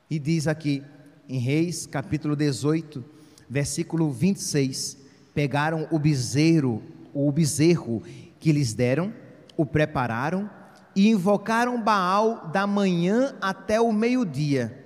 E 0.09 0.17
diz 0.17 0.47
aqui 0.47 0.81
em 1.27 1.37
Reis, 1.37 1.85
capítulo 1.85 2.33
18, 2.33 3.03
versículo 3.49 4.09
26: 4.09 5.00
Pegaram 5.33 5.87
o 5.91 5.97
bezerro, 5.97 6.81
o 7.13 7.31
bezerro 7.31 8.01
que 8.39 8.51
lhes 8.51 8.73
deram, 8.73 9.13
o 9.55 9.65
prepararam 9.65 10.49
e 10.95 11.09
invocaram 11.09 11.81
Baal 11.81 12.49
da 12.49 12.67
manhã 12.67 13.35
até 13.41 13.79
o 13.79 13.91
meio-dia 13.91 14.81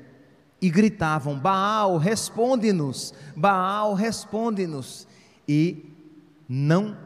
e 0.61 0.69
gritavam: 0.69 1.39
Baal, 1.39 1.97
responde-nos, 1.97 3.13
Baal, 3.35 3.93
responde-nos. 3.93 5.07
E 5.47 5.85
não, 6.47 6.97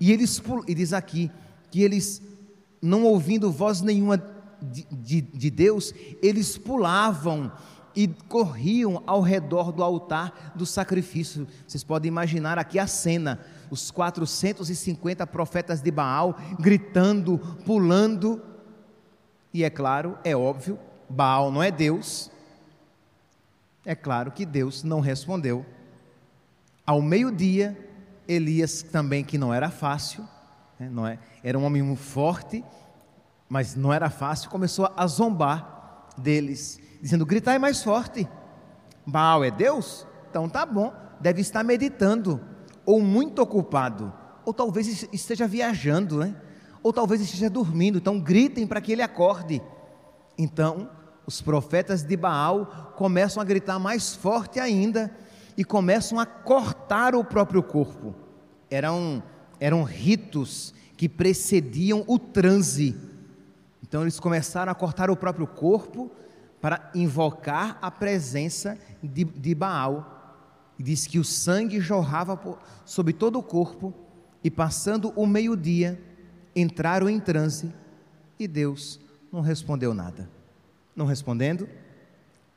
e 0.00 0.12
eles, 0.12 0.42
e 0.66 0.74
diz 0.74 0.92
aqui, 0.92 1.30
que 1.70 1.82
eles, 1.82 2.22
não 2.80 3.04
ouvindo 3.04 3.50
voz 3.50 3.80
nenhuma 3.80 4.16
de, 4.60 4.86
de, 4.90 5.20
de 5.20 5.50
Deus, 5.50 5.92
eles 6.22 6.56
pulavam 6.56 7.52
e 7.94 8.08
corriam 8.28 9.02
ao 9.06 9.20
redor 9.20 9.72
do 9.72 9.82
altar 9.82 10.52
do 10.54 10.64
sacrifício. 10.66 11.46
Vocês 11.66 11.84
podem 11.84 12.08
imaginar 12.08 12.58
aqui 12.58 12.78
a 12.78 12.86
cena: 12.86 13.40
os 13.70 13.90
450 13.90 15.26
profetas 15.26 15.80
de 15.80 15.90
Baal 15.90 16.36
gritando, 16.58 17.38
pulando. 17.64 18.42
E 19.52 19.64
é 19.64 19.70
claro, 19.70 20.18
é 20.24 20.34
óbvio, 20.34 20.78
Baal 21.08 21.52
não 21.52 21.62
é 21.62 21.70
Deus, 21.70 22.30
é 23.84 23.94
claro 23.94 24.30
que 24.30 24.46
Deus 24.46 24.82
não 24.82 25.00
respondeu. 25.00 25.66
Ao 26.86 27.02
meio-dia, 27.02 27.76
Elias 28.26 28.82
também, 28.82 29.22
que 29.22 29.36
não 29.36 29.52
era 29.52 29.70
fácil, 29.70 30.26
né, 30.78 30.88
não 30.90 31.06
é? 31.06 31.18
era 31.42 31.58
um 31.58 31.64
homem 31.64 31.82
muito 31.82 32.00
forte, 32.00 32.64
mas 33.48 33.74
não 33.74 33.92
era 33.92 34.08
fácil, 34.08 34.48
começou 34.48 34.90
a 34.96 35.06
zombar 35.06 36.08
deles, 36.16 36.80
dizendo: 37.02 37.26
gritai 37.26 37.58
mais 37.58 37.82
forte. 37.82 38.26
Baal 39.04 39.44
é 39.44 39.50
Deus? 39.50 40.06
Então 40.30 40.48
tá 40.48 40.64
bom, 40.64 40.94
deve 41.20 41.42
estar 41.42 41.62
meditando, 41.62 42.40
ou 42.86 43.02
muito 43.02 43.42
ocupado, 43.42 44.12
ou 44.46 44.54
talvez 44.54 45.06
esteja 45.12 45.46
viajando, 45.46 46.20
né? 46.20 46.36
ou 46.82 46.92
talvez 46.92 47.20
esteja 47.20 47.48
dormindo, 47.48 47.98
então 47.98 48.18
gritem 48.18 48.66
para 48.66 48.80
que 48.80 48.92
ele 48.92 49.02
acorde. 49.02 49.62
Então, 50.36 50.90
os 51.26 51.40
profetas 51.40 52.02
de 52.02 52.16
Baal 52.16 52.92
começam 52.96 53.40
a 53.40 53.44
gritar 53.44 53.78
mais 53.78 54.14
forte 54.14 54.58
ainda 54.58 55.14
e 55.56 55.64
começam 55.64 56.18
a 56.18 56.26
cortar 56.26 57.14
o 57.14 57.24
próprio 57.24 57.62
corpo. 57.62 58.14
Eram, 58.68 59.22
eram 59.60 59.84
ritos 59.84 60.74
que 60.96 61.08
precediam 61.08 62.04
o 62.08 62.18
transe. 62.18 62.96
Então 63.82 64.02
eles 64.02 64.18
começaram 64.18 64.72
a 64.72 64.74
cortar 64.74 65.10
o 65.10 65.16
próprio 65.16 65.46
corpo 65.46 66.10
para 66.62 66.92
invocar 66.94 67.76
a 67.82 67.90
presença 67.90 68.78
de, 69.02 69.24
de 69.24 69.54
Baal. 69.54 70.38
E 70.78 70.82
diz 70.82 71.08
que 71.08 71.18
o 71.18 71.24
sangue 71.24 71.80
jorrava 71.80 72.36
por, 72.36 72.58
sobre 72.84 73.12
todo 73.12 73.38
o 73.38 73.42
corpo, 73.42 73.92
e 74.44 74.50
passando 74.50 75.12
o 75.16 75.26
meio-dia, 75.26 76.00
entraram 76.54 77.08
em 77.08 77.18
transe, 77.18 77.72
e 78.38 78.46
Deus 78.46 79.00
não 79.32 79.40
respondeu 79.40 79.92
nada. 79.92 80.30
Não 80.94 81.04
respondendo, 81.04 81.68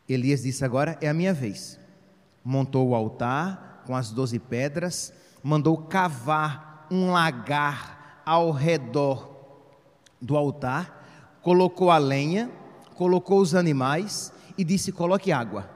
Elias 0.08 0.44
disse: 0.44 0.64
Agora 0.64 0.98
é 1.02 1.10
a 1.10 1.14
minha 1.14 1.34
vez. 1.34 1.80
Montou 2.44 2.90
o 2.90 2.96
altar 2.96 3.84
com 3.88 3.96
as 3.96 4.12
doze 4.12 4.38
pedras, 4.38 5.12
mandou 5.42 5.78
cavar 5.78 6.88
um 6.92 7.12
lagar 7.12 8.22
ao 8.26 8.52
redor 8.52 9.32
do 10.22 10.38
altar, 10.38 11.40
colocou 11.42 11.90
a 11.90 11.98
lenha, 11.98 12.52
colocou 12.96 13.40
os 13.40 13.54
animais 13.54 14.32
e 14.58 14.64
disse: 14.64 14.92
Coloque 14.92 15.32
água. 15.32 15.70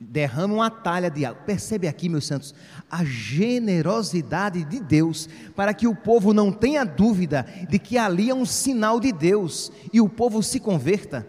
Derrame 0.00 0.54
uma 0.54 0.70
talha 0.70 1.10
de 1.10 1.24
água. 1.24 1.42
Percebe 1.44 1.88
aqui, 1.88 2.08
meus 2.08 2.26
santos, 2.26 2.54
a 2.90 3.04
generosidade 3.04 4.64
de 4.64 4.80
Deus, 4.80 5.28
para 5.56 5.74
que 5.74 5.88
o 5.88 5.94
povo 5.94 6.32
não 6.32 6.52
tenha 6.52 6.84
dúvida 6.84 7.44
de 7.68 7.78
que 7.78 7.98
ali 7.98 8.30
é 8.30 8.34
um 8.34 8.46
sinal 8.46 9.00
de 9.00 9.12
Deus 9.12 9.72
e 9.92 10.00
o 10.00 10.08
povo 10.08 10.42
se 10.42 10.60
converta. 10.60 11.26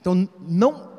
Então, 0.00 0.28
não 0.40 0.90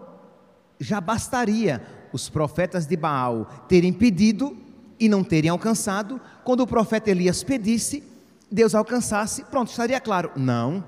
já 0.79 1.01
bastaria 1.01 1.81
os 2.11 2.29
profetas 2.29 2.85
de 2.85 2.95
Baal 2.95 3.65
terem 3.67 3.91
pedido 3.91 4.55
e 4.99 5.09
não 5.09 5.23
terem 5.23 5.49
alcançado, 5.49 6.21
quando 6.43 6.61
o 6.61 6.67
profeta 6.67 7.09
Elias 7.09 7.43
pedisse, 7.43 8.03
Deus 8.51 8.75
alcançasse, 8.75 9.43
pronto, 9.45 9.69
estaria 9.69 9.99
claro. 9.99 10.31
Não, 10.35 10.83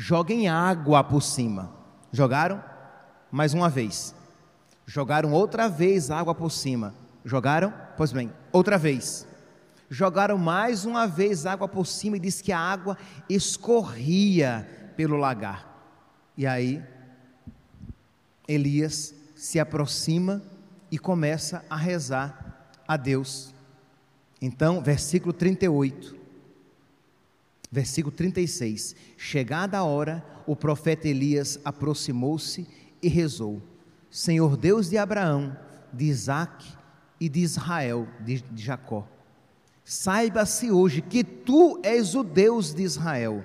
joguem 0.00 0.48
água 0.48 1.04
por 1.04 1.22
cima. 1.22 1.70
Jogaram? 2.10 2.64
Mais 3.30 3.52
uma 3.52 3.68
vez. 3.68 4.14
Jogaram 4.86 5.30
outra 5.30 5.68
vez 5.68 6.10
água 6.10 6.34
por 6.34 6.50
cima. 6.50 6.94
Jogaram? 7.22 7.72
Pois 7.98 8.10
bem, 8.10 8.32
outra 8.50 8.78
vez. 8.78 9.26
Jogaram 9.90 10.38
mais 10.38 10.86
uma 10.86 11.06
vez 11.06 11.44
água 11.44 11.68
por 11.68 11.86
cima 11.86 12.16
e 12.16 12.20
diz 12.20 12.40
que 12.40 12.50
a 12.50 12.58
água 12.58 12.96
escorria 13.28 14.66
pelo 14.96 15.18
lagar. 15.18 15.68
E 16.34 16.46
aí, 16.46 16.82
Elias 18.48 19.14
se 19.36 19.60
aproxima 19.60 20.40
e 20.90 20.98
começa 20.98 21.62
a 21.68 21.76
rezar 21.76 22.72
a 22.88 22.96
Deus. 22.96 23.54
Então, 24.40 24.80
versículo 24.80 25.34
38, 25.34 26.16
versículo 27.70 28.14
36. 28.14 28.94
Chegada 29.16 29.78
a 29.78 29.84
hora, 29.84 30.24
o 30.46 30.56
profeta 30.56 31.08
Elias 31.08 31.58
aproximou-se 31.64 32.66
e 33.02 33.08
rezou: 33.08 33.62
Senhor 34.10 34.56
Deus 34.56 34.88
de 34.90 34.98
Abraão, 34.98 35.56
de 35.92 36.06
Isaac 36.06 36.66
e 37.20 37.28
de 37.28 37.40
Israel, 37.40 38.08
de, 38.20 38.40
de 38.40 38.62
Jacó, 38.62 39.06
saiba-se 39.84 40.70
hoje 40.70 41.00
que 41.00 41.22
tu 41.22 41.80
és 41.82 42.14
o 42.14 42.22
Deus 42.22 42.74
de 42.74 42.82
Israel 42.82 43.44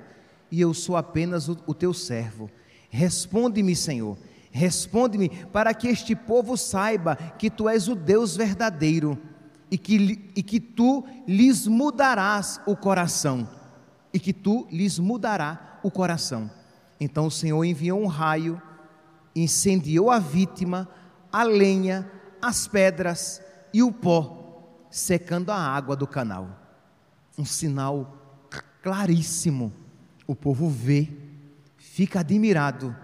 e 0.51 0.61
eu 0.61 0.73
sou 0.73 0.95
apenas 0.95 1.49
o, 1.49 1.57
o 1.65 1.73
teu 1.73 1.93
servo. 1.93 2.49
Responde-me, 2.89 3.75
Senhor 3.75 4.17
Responde-me, 4.55 5.27
para 5.51 5.73
que 5.73 5.89
este 5.89 6.15
povo 6.15 6.55
saiba 6.55 7.17
que 7.17 7.49
tu 7.49 7.67
és 7.67 7.89
o 7.89 7.93
Deus 7.93 8.38
verdadeiro 8.38 9.17
e 9.69 9.77
que, 9.77 10.31
e 10.33 10.41
que 10.41 10.61
tu 10.61 11.03
lhes 11.27 11.67
mudarás 11.67 12.61
o 12.65 12.73
coração. 12.73 13.49
E 14.15 14.19
que 14.19 14.32
tu 14.32 14.67
lhes 14.71 14.97
mudará 14.97 15.80
o 15.84 15.91
coração. 15.91 16.49
Então 16.99 17.28
o 17.28 17.32
Senhor 17.32 17.63
enviou 17.63 18.01
um 18.01 18.08
raio, 18.08 18.62
incendiou 19.36 20.10
a 20.10 20.17
vítima, 20.17 20.89
a 21.32 21.43
lenha, 21.43 22.10
as 22.41 22.67
pedras 22.67 23.41
e 23.73 23.84
o 23.84 23.91
pó, 23.91 24.88
secando 24.89 25.51
a 25.51 25.58
água 25.58 25.95
do 25.95 26.08
canal. 26.08 26.47
Um 27.38 27.45
sinal 27.45 28.47
claríssimo. 28.82 29.73
O 30.25 30.34
povo 30.34 30.69
vê, 30.69 31.10
fica 31.78 32.21
admirado 32.21 32.95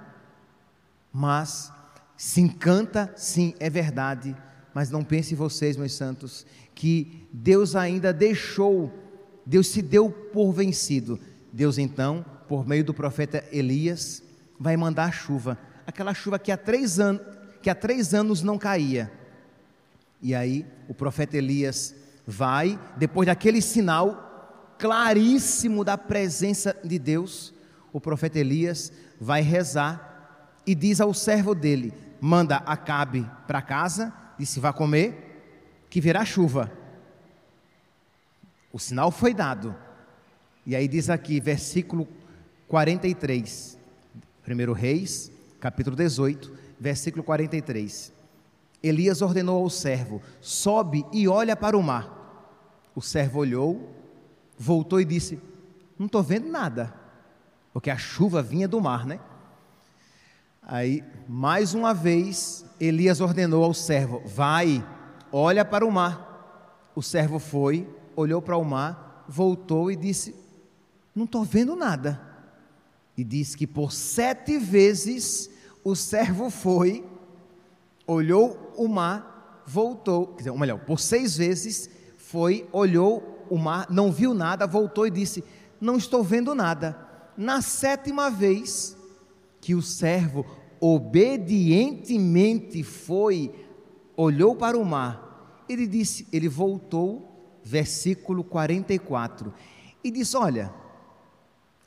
mas 1.11 1.71
se 2.15 2.39
encanta, 2.39 3.11
sim, 3.15 3.53
é 3.59 3.69
verdade, 3.69 4.35
mas 4.73 4.89
não 4.89 5.03
pense 5.03 5.35
vocês, 5.35 5.75
meus 5.75 5.93
santos, 5.93 6.45
que 6.73 7.27
Deus 7.33 7.75
ainda 7.75 8.13
deixou, 8.13 8.91
Deus 9.45 9.67
se 9.67 9.81
deu 9.81 10.09
por 10.09 10.51
vencido. 10.51 11.19
Deus 11.51 11.77
então, 11.77 12.25
por 12.47 12.67
meio 12.67 12.83
do 12.83 12.93
profeta 12.93 13.43
Elias, 13.51 14.23
vai 14.59 14.77
mandar 14.77 15.11
chuva, 15.11 15.57
aquela 15.87 16.13
chuva 16.13 16.37
que 16.37 16.51
há 16.51 16.57
três 16.57 16.99
anos, 16.99 17.21
que 17.61 17.69
há 17.69 17.75
três 17.75 18.13
anos 18.13 18.41
não 18.43 18.57
caía. 18.57 19.11
E 20.21 20.35
aí 20.35 20.65
o 20.87 20.93
profeta 20.93 21.37
Elias 21.37 21.95
vai, 22.27 22.79
depois 22.95 23.25
daquele 23.25 23.61
sinal 23.61 24.75
claríssimo 24.77 25.83
da 25.83 25.97
presença 25.97 26.75
de 26.83 26.97
Deus, 26.97 27.53
o 27.91 27.99
profeta 27.99 28.39
Elias 28.39 28.91
vai 29.19 29.41
rezar 29.41 30.61
e 30.65 30.75
diz 30.75 31.01
ao 31.01 31.13
servo 31.13 31.53
dele: 31.53 31.93
manda 32.19 32.57
Acabe 32.57 33.29
para 33.47 33.61
casa, 33.61 34.13
disse: 34.37 34.59
vá 34.59 34.71
comer, 34.71 35.85
que 35.89 35.99
virá 35.99 36.23
chuva. 36.23 36.71
O 38.71 38.79
sinal 38.79 39.11
foi 39.11 39.33
dado. 39.33 39.75
E 40.65 40.75
aí 40.75 40.87
diz 40.87 41.09
aqui, 41.09 41.39
versículo 41.39 42.07
43, 42.67 43.77
1 44.47 44.73
Reis, 44.73 45.31
capítulo 45.59 45.95
18, 45.95 46.51
versículo 46.79 47.23
43. 47.23 48.13
Elias 48.81 49.21
ordenou 49.21 49.61
ao 49.61 49.69
servo: 49.69 50.21
sobe 50.39 51.05
e 51.11 51.27
olha 51.27 51.55
para 51.55 51.77
o 51.77 51.83
mar. 51.83 52.17
O 52.95 53.01
servo 53.01 53.39
olhou, 53.39 53.93
voltou 54.57 54.99
e 54.99 55.05
disse: 55.05 55.39
Não 55.97 56.05
estou 56.05 56.23
vendo 56.23 56.49
nada, 56.49 56.93
porque 57.73 57.89
a 57.89 57.97
chuva 57.97 58.41
vinha 58.41 58.67
do 58.67 58.81
mar, 58.81 59.05
né? 59.05 59.19
Aí, 60.61 61.03
mais 61.27 61.73
uma 61.73 61.93
vez, 61.93 62.65
Elias 62.79 63.19
ordenou 63.19 63.63
ao 63.63 63.73
servo: 63.73 64.21
Vai, 64.25 64.85
olha 65.31 65.65
para 65.65 65.85
o 65.85 65.91
mar. 65.91 66.29
O 66.95 67.01
servo 67.01 67.39
foi, 67.39 67.87
olhou 68.15 68.41
para 68.41 68.57
o 68.57 68.63
mar, 68.63 69.25
voltou 69.27 69.91
e 69.91 69.95
disse: 69.95 70.35
Não 71.15 71.25
estou 71.25 71.43
vendo 71.43 71.75
nada. 71.75 72.21
E 73.17 73.23
diz 73.23 73.55
que 73.55 73.67
por 73.67 73.91
sete 73.91 74.57
vezes 74.57 75.49
o 75.83 75.95
servo 75.95 76.49
foi, 76.49 77.05
olhou 78.07 78.73
o 78.77 78.87
mar, 78.87 79.63
voltou, 79.65 80.27
quer 80.27 80.37
dizer, 80.37 80.49
ou 80.51 80.57
melhor, 80.57 80.79
por 80.79 80.99
seis 80.99 81.37
vezes 81.37 81.89
foi, 82.17 82.67
olhou 82.71 83.45
o 83.49 83.57
mar, 83.57 83.87
não 83.89 84.11
viu 84.11 84.33
nada, 84.33 84.65
voltou 84.65 85.05
e 85.05 85.11
disse: 85.11 85.43
Não 85.79 85.97
estou 85.97 86.23
vendo 86.23 86.55
nada. 86.55 87.07
Na 87.37 87.61
sétima 87.61 88.29
vez 88.29 88.97
que 89.59 89.75
o 89.75 89.81
servo 89.81 90.45
obedientemente 90.81 92.83
foi, 92.83 93.53
olhou 94.17 94.55
para 94.55 94.77
o 94.77 94.83
mar. 94.83 95.63
Ele 95.69 95.85
disse, 95.85 96.27
ele 96.33 96.49
voltou, 96.49 97.30
versículo 97.63 98.43
44, 98.43 99.53
e 100.03 100.11
disse: 100.11 100.35
Olha, 100.37 100.73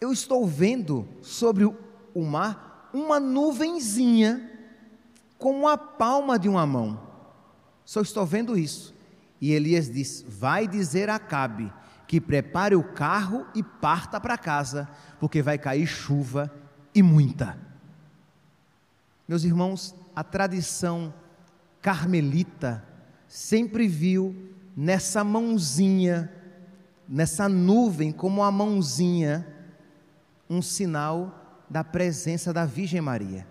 eu 0.01 0.13
estou 0.13 0.47
vendo 0.47 1.07
sobre 1.23 1.65
o 1.65 2.23
mar 2.23 2.91
uma 2.93 3.19
nuvenzinha 3.19 4.51
como 5.39 5.69
a 5.69 5.77
palma 5.77 6.39
de 6.39 6.49
uma 6.49 6.65
mão. 6.65 7.01
Só 7.85 8.01
estou 8.01 8.25
vendo 8.25 8.57
isso. 8.57 8.95
E 9.41 9.53
Elias 9.53 9.91
disse: 9.91 10.25
Vai 10.27 10.67
dizer 10.67 11.11
a 11.11 11.17
Acabe 11.17 11.73
que 12.07 12.21
prepare 12.21 12.77
o 12.77 12.83
carro 12.83 13.47
e 13.55 13.63
parta 13.63 14.21
para 14.21 14.39
casa, 14.39 14.89
porque 15.19 15.43
vai 15.43 15.59
cair 15.59 15.87
chuva 15.87 16.53
e 16.95 17.03
muita. 17.03 17.59
Meus 19.27 19.43
irmãos, 19.45 19.95
a 20.15 20.23
tradição 20.23 21.13
carmelita 21.81 22.85
sempre 23.27 23.89
viu 23.89 24.54
nessa 24.77 25.23
mãozinha, 25.23 26.33
nessa 27.09 27.49
nuvem, 27.49 28.11
como 28.13 28.43
a 28.43 28.51
mãozinha, 28.51 29.47
um 30.49 30.61
sinal 30.61 31.65
da 31.69 31.85
presença 31.85 32.53
da 32.53 32.65
Virgem 32.65 33.01
Maria. 33.01 33.47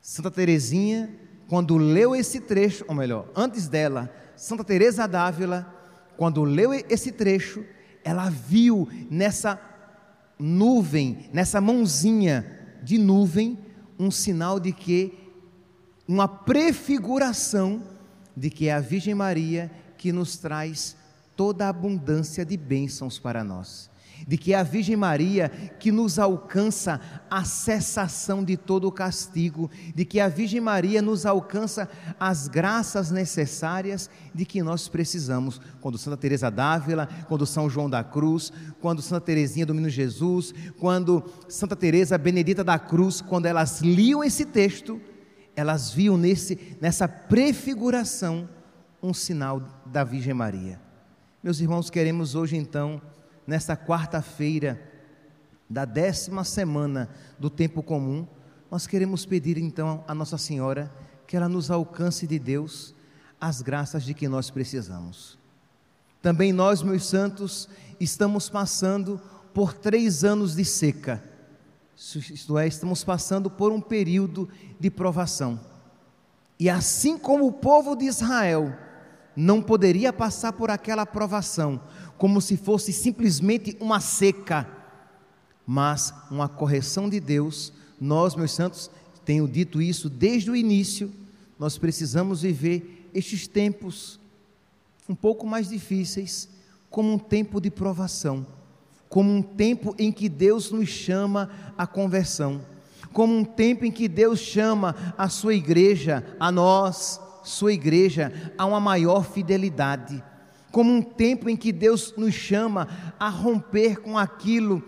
Santa 0.00 0.30
Teresinha, 0.30 1.10
quando 1.48 1.76
leu 1.76 2.14
esse 2.14 2.40
trecho, 2.40 2.84
ou 2.88 2.94
melhor, 2.94 3.28
antes 3.34 3.68
dela, 3.68 4.10
Santa 4.36 4.64
Teresa 4.64 5.06
d'Ávila, 5.06 5.66
quando 6.16 6.44
leu 6.44 6.72
esse 6.72 7.12
trecho, 7.12 7.64
ela 8.04 8.30
viu 8.30 8.88
nessa 9.10 9.60
nuvem, 10.38 11.28
nessa 11.32 11.60
mãozinha 11.60 12.78
de 12.82 12.96
nuvem, 12.96 13.58
um 13.98 14.10
sinal 14.10 14.58
de 14.58 14.72
que, 14.72 15.18
uma 16.08 16.26
prefiguração 16.26 17.82
de 18.36 18.50
que 18.50 18.68
é 18.68 18.74
a 18.74 18.80
Virgem 18.80 19.14
Maria 19.14 19.70
que 19.98 20.12
nos 20.12 20.36
traz 20.36 20.96
toda 21.36 21.66
a 21.66 21.68
abundância 21.70 22.44
de 22.44 22.56
bênçãos 22.56 23.18
para 23.18 23.42
nós. 23.42 23.90
de 24.26 24.36
que 24.36 24.52
é 24.52 24.58
a 24.58 24.62
Virgem 24.62 24.96
Maria 24.96 25.48
que 25.78 25.90
nos 25.90 26.18
alcança 26.18 27.00
a 27.30 27.44
cessação 27.44 28.44
de 28.44 28.56
todo 28.56 28.86
o 28.86 28.92
castigo, 28.92 29.70
de 29.94 30.04
que 30.04 30.20
a 30.20 30.28
Virgem 30.28 30.60
Maria 30.60 31.00
nos 31.00 31.26
alcança 31.26 31.88
as 32.18 32.48
graças 32.48 33.10
necessárias 33.10 34.10
de 34.34 34.44
que 34.44 34.62
nós 34.62 34.88
precisamos. 34.88 35.60
Quando 35.80 35.98
Santa 35.98 36.16
Teresa 36.16 36.50
d'Ávila, 36.50 37.08
quando 37.28 37.46
São 37.46 37.68
João 37.70 37.88
da 37.88 38.02
Cruz, 38.02 38.52
quando 38.80 39.02
Santa 39.02 39.20
Teresinha 39.26 39.66
do 39.66 39.74
Menino 39.74 39.90
Jesus, 39.90 40.54
quando 40.78 41.24
Santa 41.48 41.76
Teresa 41.76 42.18
Benedita 42.18 42.64
da 42.64 42.78
Cruz, 42.78 43.20
quando 43.20 43.46
elas 43.46 43.80
liam 43.80 44.22
esse 44.22 44.44
texto, 44.44 45.00
elas 45.56 45.90
viam 45.90 46.16
nesse 46.16 46.76
nessa 46.80 47.08
prefiguração 47.08 48.48
um 49.02 49.14
sinal 49.14 49.62
da 49.86 50.04
Virgem 50.04 50.34
Maria. 50.34 50.80
Meus 51.42 51.60
irmãos, 51.60 51.88
queremos 51.88 52.34
hoje 52.34 52.56
então 52.56 53.00
nesta 53.46 53.76
quarta-feira 53.76 54.80
da 55.68 55.84
décima 55.84 56.44
semana 56.44 57.08
do 57.38 57.48
tempo 57.48 57.82
comum, 57.82 58.26
nós 58.70 58.86
queremos 58.86 59.24
pedir 59.24 59.56
então 59.56 60.04
a 60.06 60.14
Nossa 60.14 60.36
Senhora 60.36 60.92
que 61.26 61.36
ela 61.36 61.48
nos 61.48 61.70
alcance 61.70 62.26
de 62.26 62.38
Deus 62.38 62.94
as 63.40 63.62
graças 63.62 64.02
de 64.02 64.12
que 64.12 64.28
nós 64.28 64.50
precisamos. 64.50 65.38
Também 66.20 66.52
nós, 66.52 66.82
meus 66.82 67.06
santos, 67.06 67.68
estamos 67.98 68.50
passando 68.50 69.20
por 69.54 69.72
três 69.72 70.22
anos 70.22 70.54
de 70.54 70.64
seca, 70.64 71.22
isto 72.00 72.56
é, 72.56 72.66
estamos 72.66 73.04
passando 73.04 73.50
por 73.50 73.70
um 73.70 73.80
período 73.80 74.48
de 74.78 74.90
provação. 74.90 75.60
E 76.58 76.70
assim 76.70 77.18
como 77.18 77.46
o 77.46 77.52
povo 77.52 77.94
de 77.94 78.06
Israel 78.06 78.74
não 79.36 79.60
poderia 79.60 80.12
passar 80.12 80.52
por 80.54 80.70
aquela 80.70 81.04
provação, 81.04 81.80
como 82.16 82.40
se 82.40 82.56
fosse 82.56 82.92
simplesmente 82.92 83.76
uma 83.80 84.00
seca, 84.00 84.66
mas 85.66 86.12
uma 86.30 86.48
correção 86.48 87.08
de 87.08 87.20
Deus. 87.20 87.72
Nós, 88.00 88.34
meus 88.34 88.52
santos, 88.52 88.90
tenho 89.24 89.46
dito 89.46 89.80
isso 89.80 90.08
desde 90.08 90.50
o 90.50 90.56
início, 90.56 91.12
nós 91.58 91.76
precisamos 91.76 92.40
viver 92.40 93.10
estes 93.12 93.46
tempos 93.46 94.18
um 95.08 95.14
pouco 95.14 95.46
mais 95.46 95.68
difíceis 95.68 96.48
como 96.88 97.12
um 97.12 97.18
tempo 97.18 97.60
de 97.60 97.70
provação, 97.70 98.46
como 99.10 99.30
um 99.30 99.42
tempo 99.42 99.94
em 99.98 100.10
que 100.10 100.26
Deus 100.26 100.70
nos 100.70 100.88
chama 100.88 101.50
à 101.76 101.86
conversão, 101.86 102.62
como 103.12 103.36
um 103.36 103.44
tempo 103.44 103.84
em 103.84 103.90
que 103.90 104.08
Deus 104.08 104.38
chama 104.38 104.96
a 105.18 105.28
sua 105.28 105.54
igreja, 105.54 106.24
a 106.40 106.50
nós, 106.50 107.20
sua 107.44 107.74
igreja, 107.74 108.32
a 108.56 108.64
uma 108.64 108.80
maior 108.80 109.24
fidelidade 109.24 110.22
como 110.70 110.92
um 110.92 111.02
tempo 111.02 111.48
em 111.48 111.56
que 111.56 111.72
Deus 111.72 112.14
nos 112.16 112.34
chama 112.34 112.88
a 113.18 113.28
romper 113.28 114.00
com 114.00 114.16
aquilo 114.16 114.82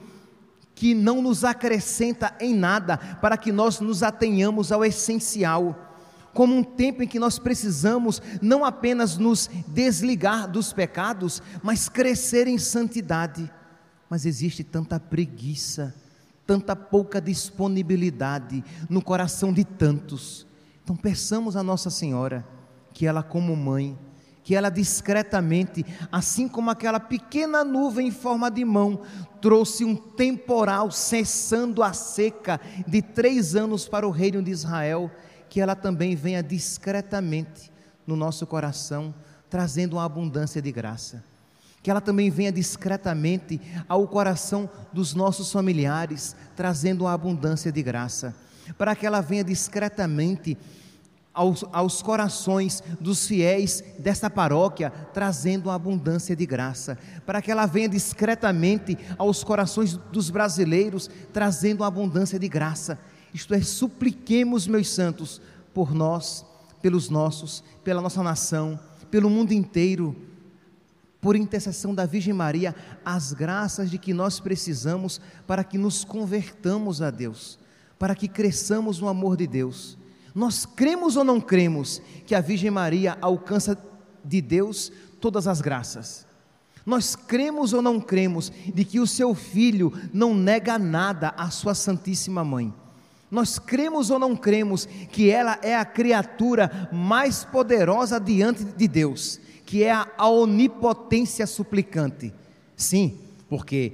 que 0.74 0.94
não 0.94 1.20
nos 1.20 1.44
acrescenta 1.44 2.34
em 2.40 2.54
nada, 2.54 2.96
para 2.96 3.36
que 3.36 3.52
nós 3.52 3.80
nos 3.80 4.02
atenhamos 4.02 4.72
ao 4.72 4.84
essencial. 4.84 5.90
Como 6.32 6.56
um 6.56 6.64
tempo 6.64 7.02
em 7.02 7.06
que 7.06 7.18
nós 7.18 7.38
precisamos 7.38 8.22
não 8.40 8.64
apenas 8.64 9.18
nos 9.18 9.50
desligar 9.68 10.50
dos 10.50 10.72
pecados, 10.72 11.42
mas 11.62 11.88
crescer 11.88 12.48
em 12.48 12.58
santidade. 12.58 13.50
Mas 14.12 14.26
existe 14.26 14.62
tanta 14.62 15.00
preguiça, 15.00 15.94
tanta 16.46 16.76
pouca 16.76 17.18
disponibilidade 17.18 18.62
no 18.86 19.00
coração 19.00 19.50
de 19.50 19.64
tantos. 19.64 20.46
Então 20.84 20.94
peçamos 20.94 21.56
a 21.56 21.62
Nossa 21.62 21.88
Senhora 21.88 22.46
que 22.92 23.06
ela, 23.06 23.22
como 23.22 23.56
mãe, 23.56 23.98
que 24.44 24.54
ela 24.54 24.68
discretamente, 24.68 25.82
assim 26.12 26.46
como 26.46 26.68
aquela 26.68 27.00
pequena 27.00 27.64
nuvem 27.64 28.08
em 28.08 28.10
forma 28.10 28.50
de 28.50 28.66
mão, 28.66 29.00
trouxe 29.40 29.82
um 29.82 29.96
temporal 29.96 30.90
cessando 30.90 31.82
a 31.82 31.94
seca 31.94 32.60
de 32.86 33.00
três 33.00 33.56
anos 33.56 33.88
para 33.88 34.06
o 34.06 34.10
reino 34.10 34.42
de 34.42 34.50
Israel, 34.50 35.10
que 35.48 35.58
ela 35.58 35.74
também 35.74 36.14
venha 36.14 36.42
discretamente 36.42 37.72
no 38.06 38.14
nosso 38.14 38.46
coração, 38.46 39.14
trazendo 39.48 39.94
uma 39.94 40.04
abundância 40.04 40.60
de 40.60 40.70
graça. 40.70 41.31
Que 41.82 41.90
ela 41.90 42.00
também 42.00 42.30
venha 42.30 42.52
discretamente 42.52 43.60
ao 43.88 44.06
coração 44.06 44.70
dos 44.92 45.14
nossos 45.14 45.50
familiares, 45.50 46.36
trazendo 46.54 47.04
uma 47.04 47.12
abundância 47.12 47.72
de 47.72 47.82
graça. 47.82 48.34
Para 48.78 48.94
que 48.94 49.04
ela 49.04 49.20
venha 49.20 49.42
discretamente 49.42 50.56
aos, 51.34 51.64
aos 51.72 52.02
corações 52.02 52.82
dos 53.00 53.26
fiéis 53.26 53.82
desta 53.98 54.28
paróquia, 54.28 54.90
trazendo 55.12 55.68
uma 55.68 55.74
abundância 55.74 56.36
de 56.36 56.44
graça, 56.44 56.98
para 57.24 57.40
que 57.40 57.50
ela 57.50 57.66
venha 57.66 57.88
discretamente 57.88 58.98
aos 59.16 59.42
corações 59.42 59.96
dos 59.96 60.30
brasileiros, 60.30 61.08
trazendo 61.32 61.80
uma 61.80 61.86
abundância 61.86 62.38
de 62.38 62.48
graça. 62.48 62.98
Isto 63.32 63.54
é, 63.54 63.62
supliquemos, 63.62 64.66
meus 64.66 64.90
santos, 64.90 65.40
por 65.72 65.94
nós, 65.94 66.44
pelos 66.82 67.08
nossos, 67.08 67.64
pela 67.82 68.02
nossa 68.02 68.22
nação, 68.22 68.78
pelo 69.10 69.30
mundo 69.30 69.52
inteiro, 69.52 70.14
por 71.22 71.36
intercessão 71.36 71.94
da 71.94 72.04
Virgem 72.04 72.34
Maria, 72.34 72.74
as 73.02 73.32
graças 73.32 73.90
de 73.90 73.96
que 73.96 74.12
nós 74.12 74.40
precisamos 74.40 75.22
para 75.46 75.64
que 75.64 75.78
nos 75.78 76.04
convertamos 76.04 77.00
a 77.00 77.10
Deus, 77.10 77.58
para 77.98 78.14
que 78.14 78.28
cresçamos 78.28 79.00
no 79.00 79.08
amor 79.08 79.38
de 79.38 79.46
Deus 79.46 79.96
nós 80.34 80.64
cremos 80.64 81.16
ou 81.16 81.24
não 81.24 81.40
cremos 81.40 82.00
que 82.26 82.34
a 82.34 82.40
Virgem 82.40 82.70
Maria 82.70 83.18
alcança 83.20 83.76
de 84.24 84.40
Deus 84.40 84.90
todas 85.20 85.46
as 85.46 85.60
graças? 85.60 86.26
Nós 86.84 87.14
cremos 87.14 87.72
ou 87.72 87.82
não 87.82 88.00
cremos 88.00 88.50
de 88.74 88.84
que 88.84 88.98
o 88.98 89.06
seu 89.06 89.34
filho 89.34 89.92
não 90.12 90.34
nega 90.34 90.78
nada 90.78 91.28
à 91.36 91.50
sua 91.50 91.74
Santíssima 91.74 92.42
Mãe? 92.42 92.72
Nós 93.30 93.58
cremos 93.58 94.10
ou 94.10 94.18
não 94.18 94.34
cremos 94.34 94.86
que 95.10 95.30
ela 95.30 95.58
é 95.62 95.76
a 95.76 95.84
criatura 95.84 96.88
mais 96.92 97.44
poderosa 97.44 98.18
diante 98.18 98.64
de 98.64 98.88
Deus, 98.88 99.40
que 99.64 99.84
é 99.84 99.92
a 99.92 100.28
onipotência 100.28 101.46
suplicante? 101.46 102.32
Sim, 102.76 103.18
porque 103.48 103.92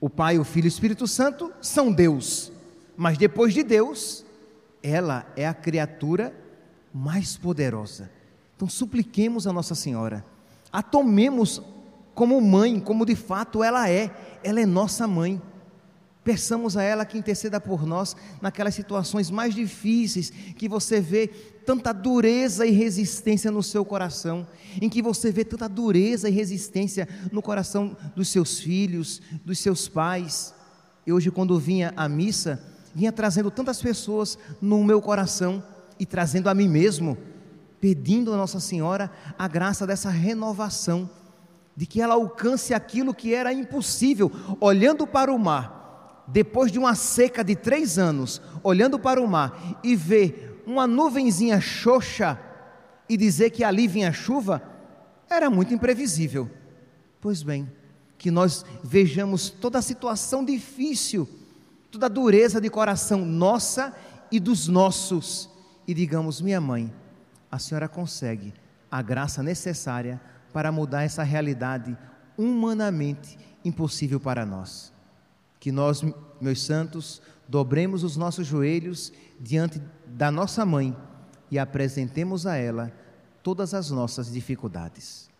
o 0.00 0.10
Pai, 0.10 0.38
o 0.38 0.44
Filho 0.44 0.66
e 0.66 0.68
o 0.68 0.68
Espírito 0.68 1.06
Santo 1.06 1.52
são 1.60 1.92
Deus, 1.92 2.52
mas 2.96 3.16
depois 3.18 3.54
de 3.54 3.62
Deus, 3.62 4.24
ela 4.82 5.26
é 5.36 5.46
a 5.46 5.54
criatura 5.54 6.34
mais 6.92 7.36
poderosa. 7.36 8.10
Então 8.56 8.68
supliquemos 8.68 9.46
a 9.46 9.52
Nossa 9.52 9.74
Senhora, 9.74 10.24
a 10.72 10.82
tomemos 10.82 11.62
como 12.14 12.40
mãe, 12.40 12.78
como 12.78 13.06
de 13.06 13.16
fato 13.16 13.62
ela 13.62 13.88
é, 13.88 14.10
ela 14.42 14.60
é 14.60 14.66
nossa 14.66 15.06
mãe. 15.06 15.40
Peçamos 16.24 16.76
a 16.76 16.82
ela 16.82 17.04
que 17.04 17.18
interceda 17.18 17.60
por 17.60 17.84
nós 17.84 18.14
naquelas 18.40 18.74
situações 18.74 19.28
mais 19.28 19.54
difíceis, 19.54 20.30
que 20.30 20.68
você 20.68 21.00
vê 21.00 21.26
tanta 21.26 21.92
dureza 21.92 22.64
e 22.64 22.70
resistência 22.70 23.50
no 23.50 23.62
seu 23.62 23.84
coração, 23.84 24.46
em 24.80 24.88
que 24.88 25.02
você 25.02 25.32
vê 25.32 25.44
tanta 25.44 25.68
dureza 25.68 26.28
e 26.28 26.32
resistência 26.32 27.08
no 27.32 27.42
coração 27.42 27.96
dos 28.14 28.28
seus 28.28 28.60
filhos, 28.60 29.20
dos 29.44 29.58
seus 29.58 29.88
pais. 29.88 30.54
E 31.04 31.12
hoje, 31.12 31.30
quando 31.30 31.58
vinha 31.58 31.92
à 31.96 32.08
missa, 32.08 32.62
vinha 32.94 33.10
trazendo 33.10 33.50
tantas 33.50 33.82
pessoas 33.82 34.38
no 34.60 34.84
meu 34.84 35.02
coração 35.02 35.62
e 35.98 36.06
trazendo 36.06 36.48
a 36.48 36.54
mim 36.54 36.68
mesmo, 36.68 37.18
pedindo 37.80 38.32
a 38.32 38.36
Nossa 38.36 38.60
Senhora 38.60 39.10
a 39.36 39.48
graça 39.48 39.84
dessa 39.84 40.08
renovação, 40.08 41.10
de 41.76 41.84
que 41.84 42.00
ela 42.00 42.14
alcance 42.14 42.72
aquilo 42.72 43.12
que 43.12 43.34
era 43.34 43.52
impossível, 43.52 44.30
olhando 44.60 45.04
para 45.04 45.32
o 45.32 45.38
mar, 45.38 45.81
depois 46.26 46.70
de 46.70 46.78
uma 46.78 46.94
seca 46.94 47.42
de 47.42 47.56
três 47.56 47.98
anos, 47.98 48.40
olhando 48.62 48.98
para 48.98 49.20
o 49.20 49.26
mar 49.26 49.80
e 49.82 49.96
ver 49.96 50.62
uma 50.66 50.86
nuvenzinha 50.86 51.60
xoxa 51.60 52.38
e 53.08 53.16
dizer 53.16 53.50
que 53.50 53.64
ali 53.64 53.86
vinha 53.86 54.12
chuva, 54.12 54.62
era 55.28 55.50
muito 55.50 55.74
imprevisível. 55.74 56.50
Pois 57.20 57.42
bem, 57.42 57.70
que 58.16 58.30
nós 58.30 58.64
vejamos 58.82 59.50
toda 59.50 59.78
a 59.78 59.82
situação 59.82 60.44
difícil 60.44 61.28
toda 61.92 62.06
a 62.06 62.08
dureza 62.08 62.58
de 62.58 62.70
coração 62.70 63.24
nossa 63.24 63.94
e 64.30 64.40
dos 64.40 64.66
nossos, 64.66 65.48
e 65.86 65.92
digamos: 65.92 66.40
minha 66.40 66.60
mãe, 66.60 66.92
a 67.50 67.58
senhora 67.58 67.86
consegue 67.86 68.54
a 68.90 69.02
graça 69.02 69.42
necessária 69.42 70.20
para 70.52 70.72
mudar 70.72 71.02
essa 71.02 71.22
realidade 71.22 71.96
humanamente 72.36 73.38
impossível 73.62 74.18
para 74.18 74.46
nós. 74.46 74.91
Que 75.62 75.70
nós, 75.70 76.02
meus 76.40 76.60
santos, 76.60 77.22
dobremos 77.46 78.02
os 78.02 78.16
nossos 78.16 78.44
joelhos 78.44 79.12
diante 79.38 79.80
da 80.04 80.28
nossa 80.28 80.66
mãe 80.66 80.96
e 81.52 81.56
apresentemos 81.56 82.46
a 82.48 82.56
ela 82.56 82.90
todas 83.44 83.72
as 83.72 83.88
nossas 83.88 84.32
dificuldades. 84.32 85.30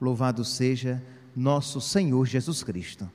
Louvado 0.00 0.44
seja 0.44 1.00
nosso 1.36 1.80
Senhor 1.80 2.26
Jesus 2.26 2.64
Cristo 2.64 3.08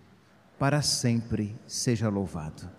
para 0.57 0.81
sempre 0.81 1.53
seja 1.67 2.07
louvado. 2.07 2.69